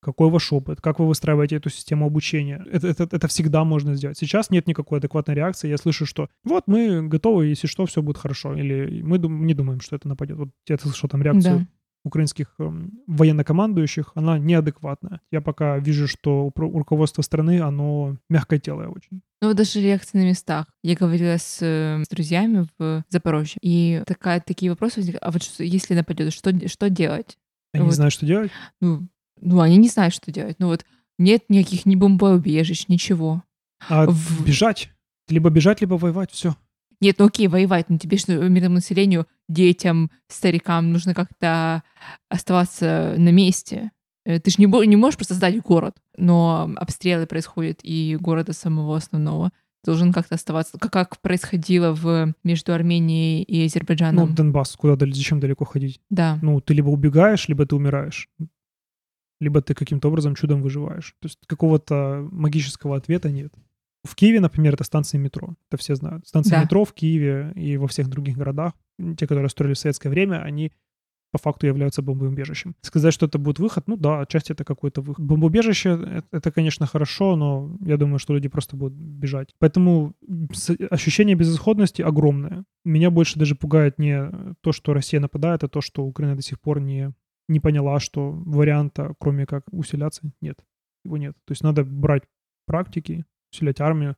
какой 0.00 0.30
ваш 0.30 0.52
опыт, 0.52 0.80
как 0.80 0.98
вы 0.98 1.06
выстраиваете 1.06 1.56
эту 1.56 1.70
систему 1.70 2.06
обучения. 2.06 2.64
Это, 2.70 2.88
это, 2.88 3.04
это 3.04 3.28
всегда 3.28 3.64
можно 3.64 3.94
сделать. 3.94 4.18
Сейчас 4.18 4.50
нет 4.50 4.66
никакой 4.66 4.98
адекватной 4.98 5.34
реакции. 5.34 5.68
Я 5.68 5.78
слышу, 5.78 6.06
что 6.06 6.28
вот 6.44 6.64
мы 6.66 7.06
готовы, 7.06 7.46
если 7.46 7.68
что, 7.68 7.86
все 7.86 8.02
будет 8.02 8.18
хорошо. 8.18 8.54
Или 8.54 9.02
мы 9.02 9.18
дум- 9.18 9.46
не 9.46 9.54
думаем, 9.54 9.80
что 9.80 9.96
это 9.96 10.08
нападет. 10.08 10.38
Вот 10.38 10.48
я 10.68 10.76
слышал 10.78 11.08
там 11.08 11.22
реакцию 11.22 11.58
да 11.60 11.66
украинских 12.04 12.54
эм, 12.58 13.00
военнокомандующих, 13.06 14.12
она 14.14 14.38
неадекватная. 14.38 15.20
Я 15.30 15.40
пока 15.40 15.78
вижу, 15.78 16.08
что 16.08 16.50
руководство 16.54 17.22
страны, 17.22 17.60
оно 17.60 18.16
мягкотелое 18.28 18.88
очень. 18.88 19.22
Ну, 19.40 19.54
даже 19.54 19.80
реакции 19.80 20.18
на 20.18 20.24
местах. 20.24 20.66
Я 20.82 20.94
говорила 20.94 21.36
с, 21.36 21.60
с 21.60 22.08
друзьями 22.08 22.66
в 22.78 23.04
Запорожье, 23.08 23.58
и 23.62 24.02
такая, 24.06 24.40
такие 24.40 24.70
вопросы 24.70 25.00
возникают. 25.00 25.22
А 25.22 25.30
вот 25.30 25.42
если 25.58 25.94
нападет, 25.94 26.32
что, 26.32 26.52
что 26.68 26.90
делать? 26.90 27.38
Они 27.72 27.82
вот. 27.82 27.90
не 27.90 27.94
знают, 27.94 28.14
что 28.14 28.26
делать? 28.26 28.50
Ну, 28.80 29.08
ну, 29.40 29.60
они 29.60 29.76
не 29.76 29.88
знают, 29.88 30.14
что 30.14 30.30
делать. 30.30 30.56
Ну 30.58 30.68
вот 30.68 30.84
нет 31.18 31.44
никаких 31.48 31.86
ни 31.86 31.94
бомбоубежищ, 31.94 32.86
ничего. 32.88 33.42
А 33.88 34.06
в... 34.06 34.44
бежать? 34.44 34.90
Либо 35.28 35.50
бежать, 35.50 35.80
либо 35.80 35.94
воевать, 35.94 36.30
все. 36.30 36.56
Нет, 37.02 37.16
ну 37.18 37.26
окей, 37.26 37.48
воевать, 37.48 37.90
но 37.90 37.98
тебе 37.98 38.16
что, 38.16 38.32
мирному 38.48 38.76
населению, 38.76 39.26
детям, 39.48 40.10
старикам 40.28 40.92
нужно 40.92 41.14
как-то 41.14 41.82
оставаться 42.28 43.16
на 43.18 43.30
месте. 43.30 43.90
Э, 44.24 44.38
ты 44.38 44.52
же 44.52 44.56
не, 44.58 44.86
не 44.86 44.94
можешь 44.94 45.16
просто 45.16 45.34
сдать 45.34 45.60
город, 45.62 45.96
но 46.16 46.70
обстрелы 46.76 47.26
происходят 47.26 47.80
и 47.82 48.16
города 48.20 48.52
самого 48.52 48.96
основного 48.96 49.50
должен 49.84 50.12
как-то 50.12 50.36
оставаться, 50.36 50.78
как, 50.78 50.92
как 50.92 51.20
происходило 51.20 51.92
в, 51.92 52.34
между 52.44 52.72
Арменией 52.72 53.42
и 53.42 53.66
Азербайджаном. 53.66 54.28
Ну, 54.28 54.34
Донбасс, 54.36 54.76
куда 54.76 54.96
зачем 55.12 55.40
далеко 55.40 55.64
ходить? 55.64 56.00
Да. 56.08 56.38
Ну, 56.40 56.60
ты 56.60 56.72
либо 56.72 56.88
убегаешь, 56.88 57.48
либо 57.48 57.66
ты 57.66 57.74
умираешь. 57.74 58.28
Либо 59.40 59.60
ты 59.60 59.74
каким-то 59.74 60.06
образом 60.06 60.36
чудом 60.36 60.62
выживаешь. 60.62 61.16
То 61.18 61.26
есть 61.26 61.40
какого-то 61.48 62.28
магического 62.30 62.96
ответа 62.96 63.32
нет. 63.32 63.52
В 64.04 64.14
Киеве, 64.16 64.40
например, 64.40 64.74
это 64.74 64.84
станции 64.84 65.18
метро. 65.18 65.54
Это 65.70 65.80
все 65.80 65.94
знают. 65.94 66.26
Станции 66.26 66.50
да. 66.50 66.62
метро 66.62 66.84
в 66.84 66.92
Киеве 66.92 67.52
и 67.54 67.76
во 67.76 67.86
всех 67.86 68.08
других 68.08 68.36
городах, 68.36 68.72
те, 69.16 69.26
которые 69.26 69.48
строили 69.48 69.74
в 69.74 69.78
советское 69.78 70.08
время, 70.08 70.42
они 70.42 70.72
по 71.32 71.38
факту 71.38 71.66
являются 71.66 72.02
бомбоубежищем. 72.02 72.76
Сказать, 72.82 73.14
что 73.14 73.26
это 73.26 73.38
будет 73.38 73.58
выход, 73.58 73.88
ну 73.88 73.96
да, 73.96 74.20
отчасти 74.20 74.52
это 74.52 74.64
какой-то 74.64 75.00
выход. 75.00 75.24
Бомбоубежище 75.24 75.90
это, 75.90 76.26
это, 76.30 76.52
конечно, 76.52 76.86
хорошо, 76.86 77.36
но 77.36 77.76
я 77.80 77.96
думаю, 77.96 78.18
что 78.18 78.34
люди 78.34 78.48
просто 78.48 78.76
будут 78.76 78.92
бежать. 78.92 79.54
Поэтому 79.58 80.14
ощущение 80.90 81.34
безысходности 81.34 82.02
огромное. 82.02 82.64
Меня 82.84 83.10
больше 83.10 83.38
даже 83.38 83.54
пугает 83.54 83.98
не 83.98 84.30
то, 84.60 84.72
что 84.72 84.92
Россия 84.92 85.20
нападает, 85.20 85.64
а 85.64 85.68
то, 85.68 85.80
что 85.80 86.04
Украина 86.04 86.36
до 86.36 86.42
сих 86.42 86.60
пор 86.60 86.80
не, 86.80 87.14
не 87.48 87.60
поняла, 87.60 87.98
что 87.98 88.30
варианта, 88.30 89.14
кроме 89.18 89.46
как 89.46 89.64
усиляться, 89.72 90.30
нет. 90.42 90.58
Его 91.04 91.16
нет. 91.16 91.34
То 91.46 91.52
есть 91.52 91.62
надо 91.62 91.82
брать 91.82 92.24
практики, 92.66 93.24
усилять 93.52 93.80
армию, 93.80 94.16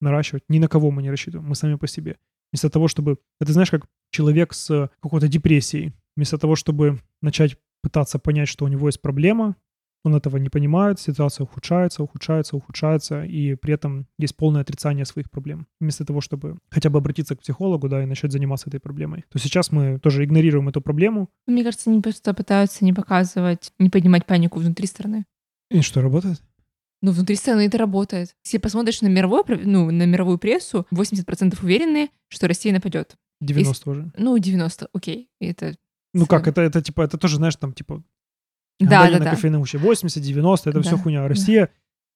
наращивать. 0.00 0.44
Ни 0.48 0.58
на 0.58 0.68
кого 0.68 0.90
мы 0.90 1.02
не 1.02 1.10
рассчитываем, 1.10 1.48
мы 1.48 1.54
сами 1.54 1.76
по 1.76 1.86
себе. 1.86 2.16
Вместо 2.52 2.70
того, 2.70 2.88
чтобы... 2.88 3.18
Это 3.40 3.52
знаешь, 3.52 3.70
как 3.70 3.86
человек 4.10 4.54
с 4.54 4.90
какой-то 5.00 5.28
депрессией 5.28 5.94
Вместо 6.16 6.38
того, 6.38 6.56
чтобы 6.56 7.00
начать 7.20 7.56
пытаться 7.82 8.18
понять, 8.18 8.48
что 8.48 8.64
у 8.64 8.68
него 8.68 8.88
есть 8.88 9.02
проблема, 9.02 9.56
он 10.02 10.14
этого 10.14 10.36
не 10.36 10.48
понимает, 10.48 11.00
ситуация 11.00 11.44
ухудшается, 11.44 12.02
ухудшается, 12.02 12.56
ухудшается, 12.56 13.24
и 13.24 13.54
при 13.54 13.74
этом 13.74 14.06
есть 14.18 14.36
полное 14.36 14.62
отрицание 14.62 15.04
своих 15.04 15.30
проблем. 15.30 15.66
Вместо 15.80 16.04
того, 16.04 16.20
чтобы 16.20 16.58
хотя 16.70 16.90
бы 16.90 16.98
обратиться 16.98 17.34
к 17.34 17.40
психологу, 17.40 17.88
да, 17.88 18.02
и 18.02 18.06
начать 18.06 18.32
заниматься 18.32 18.70
этой 18.70 18.80
проблемой. 18.80 19.24
То 19.30 19.38
сейчас 19.38 19.72
мы 19.72 19.98
тоже 19.98 20.24
игнорируем 20.24 20.68
эту 20.68 20.80
проблему. 20.80 21.28
Мне 21.46 21.64
кажется, 21.64 21.90
они 21.90 22.00
просто 22.00 22.34
пытаются 22.34 22.84
не 22.84 22.92
показывать, 22.92 23.72
не 23.78 23.90
поднимать 23.90 24.26
панику 24.26 24.60
внутри 24.60 24.86
страны. 24.86 25.26
И 25.70 25.80
что, 25.80 26.00
работает? 26.00 26.40
Ну, 27.02 27.12
внутри 27.12 27.36
страны 27.36 27.66
это 27.66 27.78
работает. 27.78 28.34
Если 28.44 28.58
посмотришь 28.58 29.02
на, 29.02 29.08
мировой, 29.08 29.42
ну, 29.48 29.90
на 29.90 30.06
мировую 30.06 30.38
прессу, 30.38 30.86
80% 30.92 31.62
уверены, 31.62 32.10
что 32.28 32.48
Россия 32.48 32.72
нападет. 32.72 33.16
90 33.40 33.90
уже. 33.90 34.12
Ну, 34.16 34.38
90, 34.38 34.88
окей. 34.92 35.28
Это 35.40 35.76
ну 36.16 36.26
как, 36.26 36.48
это, 36.48 36.62
это 36.62 36.80
типа, 36.80 37.02
это 37.02 37.18
тоже, 37.18 37.36
знаешь, 37.36 37.56
там, 37.56 37.74
типа, 37.74 38.02
да, 38.80 39.06
да, 39.06 39.18
на 39.18 39.24
да. 39.24 39.30
кофейном 39.32 39.64
80, 39.64 40.22
90, 40.22 40.70
это 40.70 40.80
да, 40.80 40.82
все 40.82 40.96
хуйня. 40.96 41.28
Россия 41.28 41.66
да. 41.66 41.72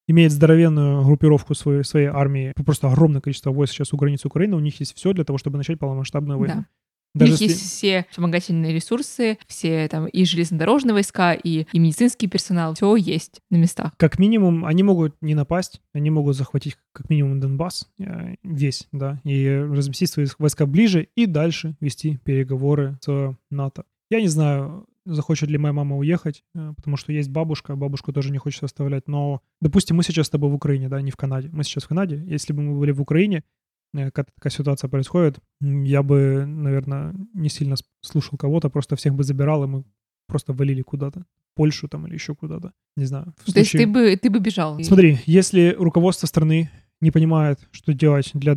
имеет 0.08 0.32
здоровенную 0.32 1.04
группировку 1.04 1.54
своей, 1.54 1.84
своей 1.84 2.06
армии, 2.06 2.54
просто 2.64 2.88
огромное 2.88 3.20
количество 3.20 3.50
войск 3.50 3.75
сейчас 3.75 3.92
у 3.92 3.99
границы 3.99 4.28
Украины, 4.28 4.56
у 4.56 4.60
них 4.60 4.80
есть 4.80 4.96
все 4.96 5.12
для 5.12 5.25
того, 5.25 5.38
чтобы 5.38 5.58
начать 5.58 5.78
полномасштабную 5.78 6.38
войну. 6.38 6.54
Да. 6.54 6.66
Даже 7.14 7.33
У 7.33 7.35
них 7.35 7.40
если... 7.40 7.55
есть 7.55 7.73
все 7.73 8.07
вспомогательные 8.11 8.73
ресурсы, 8.73 9.38
все 9.47 9.88
там 9.88 10.07
и 10.07 10.25
железнодорожные 10.25 10.95
войска, 10.95 11.35
и, 11.35 11.67
и 11.73 11.79
медицинский 11.79 12.29
персонал, 12.29 12.75
все 12.75 12.95
есть 12.97 13.40
на 13.50 13.57
местах. 13.57 13.93
Как 13.97 14.19
минимум, 14.19 14.64
они 14.64 14.83
могут 14.83 15.17
не 15.21 15.35
напасть, 15.35 15.81
они 15.93 16.11
могут 16.11 16.37
захватить 16.37 16.76
как 16.93 17.11
минимум 17.11 17.40
Донбасс 17.40 17.88
э, 17.99 18.37
весь, 18.43 18.87
да, 18.93 19.21
и 19.25 19.49
разместить 19.49 20.11
свои 20.11 20.26
войска 20.38 20.67
ближе 20.67 21.09
и 21.17 21.26
дальше 21.26 21.76
вести 21.81 22.19
переговоры 22.25 22.99
с 23.00 23.37
НАТО. 23.50 23.85
Я 24.11 24.21
не 24.21 24.29
знаю, 24.29 24.87
захочет 25.05 25.49
ли 25.50 25.59
моя 25.59 25.73
мама 25.73 25.97
уехать, 25.97 26.45
э, 26.55 26.73
потому 26.76 26.97
что 26.97 27.12
есть 27.12 27.31
бабушка, 27.31 27.76
бабушку 27.76 28.12
тоже 28.12 28.31
не 28.31 28.38
хочется 28.38 28.67
оставлять, 28.67 29.09
но, 29.09 29.40
допустим, 29.61 29.97
мы 29.97 30.02
сейчас 30.02 30.26
с 30.26 30.31
тобой 30.31 30.50
в 30.50 30.55
Украине, 30.55 30.88
да, 30.88 31.00
не 31.00 31.11
в 31.11 31.17
Канаде, 31.17 31.49
мы 31.52 31.64
сейчас 31.64 31.85
в 31.85 31.88
Канаде, 31.88 32.23
если 32.26 32.52
бы 32.52 32.62
мы 32.62 32.79
были 32.79 32.93
в 32.93 33.00
Украине, 33.00 33.45
когда 33.92 34.25
такая 34.25 34.50
ситуация 34.50 34.88
происходит, 34.88 35.38
я 35.61 36.02
бы, 36.02 36.44
наверное, 36.47 37.14
не 37.35 37.49
сильно 37.49 37.76
слушал 38.02 38.38
кого-то, 38.38 38.70
просто 38.70 38.97
всех 38.97 39.14
бы 39.14 39.25
забирал, 39.25 39.64
и 39.64 39.66
мы 39.66 39.85
просто 40.26 40.52
валили 40.52 40.82
куда-то. 40.82 41.26
Польшу 41.54 41.88
там 41.88 42.06
или 42.06 42.14
еще 42.14 42.35
куда-то. 42.35 42.73
Не 42.97 43.04
знаю. 43.04 43.35
То 43.44 43.52
случае... 43.52 43.61
есть 43.61 43.73
ты 43.73 43.87
бы, 43.87 44.16
ты 44.16 44.31
бы 44.31 44.38
бежал? 44.38 44.81
Смотри, 44.83 45.18
если 45.26 45.74
руководство 45.76 46.26
страны 46.26 46.70
не 47.00 47.11
понимает, 47.11 47.66
что 47.72 47.92
делать 47.92 48.31
для... 48.35 48.57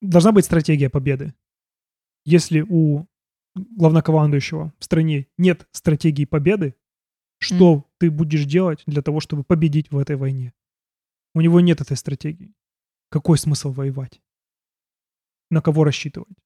Должна 0.00 0.32
быть 0.32 0.44
стратегия 0.44 0.88
победы. 0.88 1.34
Если 2.24 2.64
у 2.68 3.06
главнокомандующего 3.54 4.72
в 4.78 4.84
стране 4.84 5.26
нет 5.38 5.66
стратегии 5.72 6.24
победы, 6.24 6.74
что 7.38 7.74
mm. 7.74 7.84
ты 7.98 8.10
будешь 8.10 8.44
делать 8.44 8.82
для 8.86 9.02
того, 9.02 9.20
чтобы 9.20 9.42
победить 9.42 9.90
в 9.90 9.98
этой 9.98 10.16
войне? 10.16 10.52
У 11.34 11.40
него 11.40 11.60
нет 11.60 11.80
этой 11.80 11.96
стратегии. 11.96 12.54
Какой 13.08 13.38
смысл 13.38 13.72
воевать? 13.72 14.20
На 15.50 15.60
кого 15.60 15.84
рассчитывать? 15.84 16.36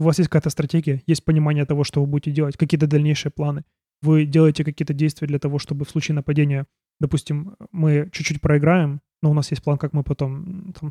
У 0.00 0.04
вас 0.04 0.18
есть 0.18 0.30
какая-то 0.30 0.50
стратегия, 0.50 1.02
есть 1.06 1.24
понимание 1.24 1.66
того, 1.66 1.84
что 1.84 2.00
вы 2.00 2.06
будете 2.06 2.30
делать, 2.30 2.56
какие-то 2.56 2.86
дальнейшие 2.86 3.32
планы. 3.32 3.64
Вы 4.00 4.26
делаете 4.26 4.64
какие-то 4.64 4.94
действия 4.94 5.26
для 5.26 5.38
того, 5.38 5.58
чтобы 5.58 5.84
в 5.84 5.90
случае 5.90 6.14
нападения, 6.14 6.66
допустим, 7.00 7.56
мы 7.72 8.08
чуть-чуть 8.12 8.40
проиграем, 8.40 9.00
но 9.22 9.30
у 9.30 9.34
нас 9.34 9.50
есть 9.50 9.62
план, 9.62 9.76
как 9.76 9.92
мы 9.92 10.04
потом 10.04 10.72
там, 10.72 10.90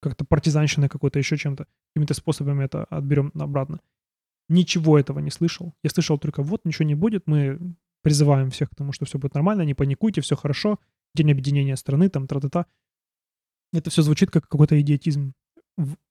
как-то 0.00 0.24
партизанщиной 0.24 0.88
какой-то, 0.88 1.18
еще 1.18 1.36
чем-то, 1.36 1.66
какими-то 1.92 2.14
способами 2.14 2.64
это 2.64 2.84
отберем 2.84 3.32
обратно. 3.34 3.80
Ничего 4.48 4.98
этого 4.98 5.18
не 5.18 5.30
слышал. 5.30 5.74
Я 5.82 5.90
слышал 5.90 6.18
только 6.18 6.42
вот, 6.42 6.64
ничего 6.64 6.86
не 6.86 6.94
будет, 6.94 7.26
мы 7.26 7.58
призываем 8.02 8.50
всех 8.50 8.70
к 8.70 8.74
тому, 8.74 8.92
что 8.92 9.04
все 9.04 9.18
будет 9.18 9.34
нормально, 9.34 9.62
не 9.62 9.74
паникуйте, 9.74 10.22
все 10.22 10.36
хорошо, 10.36 10.78
день 11.14 11.30
объединения 11.30 11.76
страны, 11.76 12.08
там, 12.08 12.26
тра-та-та. 12.26 12.64
Это 13.72 13.90
все 13.90 14.02
звучит 14.02 14.30
как 14.30 14.48
какой-то 14.48 14.80
идиотизм. 14.80 15.34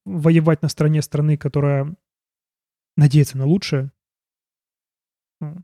Воевать 0.05 0.61
на 0.61 0.69
стороне 0.69 1.01
страны, 1.01 1.37
которая 1.37 1.95
надеется 2.95 3.37
на 3.37 3.45
лучшее, 3.45 3.91
ну, 5.39 5.63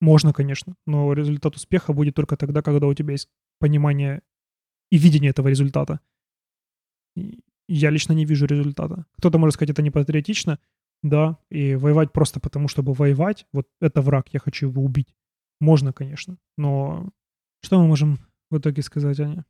можно, 0.00 0.32
конечно, 0.32 0.76
но 0.86 1.12
результат 1.12 1.56
успеха 1.56 1.92
будет 1.92 2.14
только 2.14 2.36
тогда, 2.36 2.62
когда 2.62 2.86
у 2.86 2.94
тебя 2.94 3.12
есть 3.12 3.28
понимание 3.58 4.22
и 4.90 4.98
видение 4.98 5.30
этого 5.30 5.48
результата. 5.48 6.00
Я 7.68 7.90
лично 7.90 8.12
не 8.12 8.24
вижу 8.24 8.46
результата. 8.46 9.06
Кто-то 9.18 9.38
может 9.38 9.54
сказать, 9.54 9.70
это 9.70 9.82
не 9.82 9.90
патриотично, 9.90 10.58
да, 11.02 11.38
и 11.50 11.74
воевать 11.74 12.12
просто 12.12 12.40
потому, 12.40 12.68
чтобы 12.68 12.94
воевать, 12.94 13.46
вот 13.52 13.68
это 13.80 14.02
враг, 14.02 14.28
я 14.32 14.40
хочу 14.40 14.68
его 14.68 14.82
убить. 14.82 15.14
Можно, 15.60 15.92
конечно, 15.92 16.38
но 16.56 17.10
что 17.62 17.78
мы 17.80 17.86
можем 17.86 18.18
в 18.50 18.58
итоге 18.58 18.82
сказать, 18.82 19.20
Аня? 19.20 19.44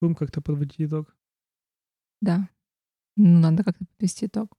Будем 0.00 0.14
как-то 0.14 0.40
подводить 0.40 0.80
итог? 0.80 1.16
Да, 2.20 2.48
ну, 3.16 3.40
надо 3.40 3.64
как-то 3.64 3.84
подвести 3.86 4.26
итог. 4.26 4.56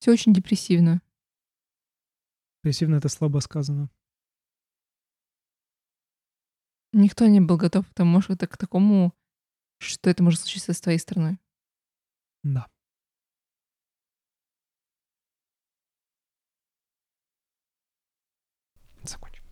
Все 0.00 0.12
очень 0.12 0.32
депрессивно. 0.34 1.00
Депрессивно 2.62 2.96
это 2.96 3.08
слабо 3.08 3.40
сказано. 3.40 3.90
Никто 6.92 7.26
не 7.26 7.40
был 7.40 7.56
готов 7.56 7.88
к 7.88 7.94
тому, 7.94 8.20
что 8.20 8.34
это 8.34 8.46
к 8.46 8.56
такому, 8.56 9.12
что 9.78 10.10
это 10.10 10.22
может 10.22 10.40
случиться 10.40 10.72
с 10.72 10.80
твоей 10.80 10.98
стороной. 10.98 11.38
Да. 12.42 12.68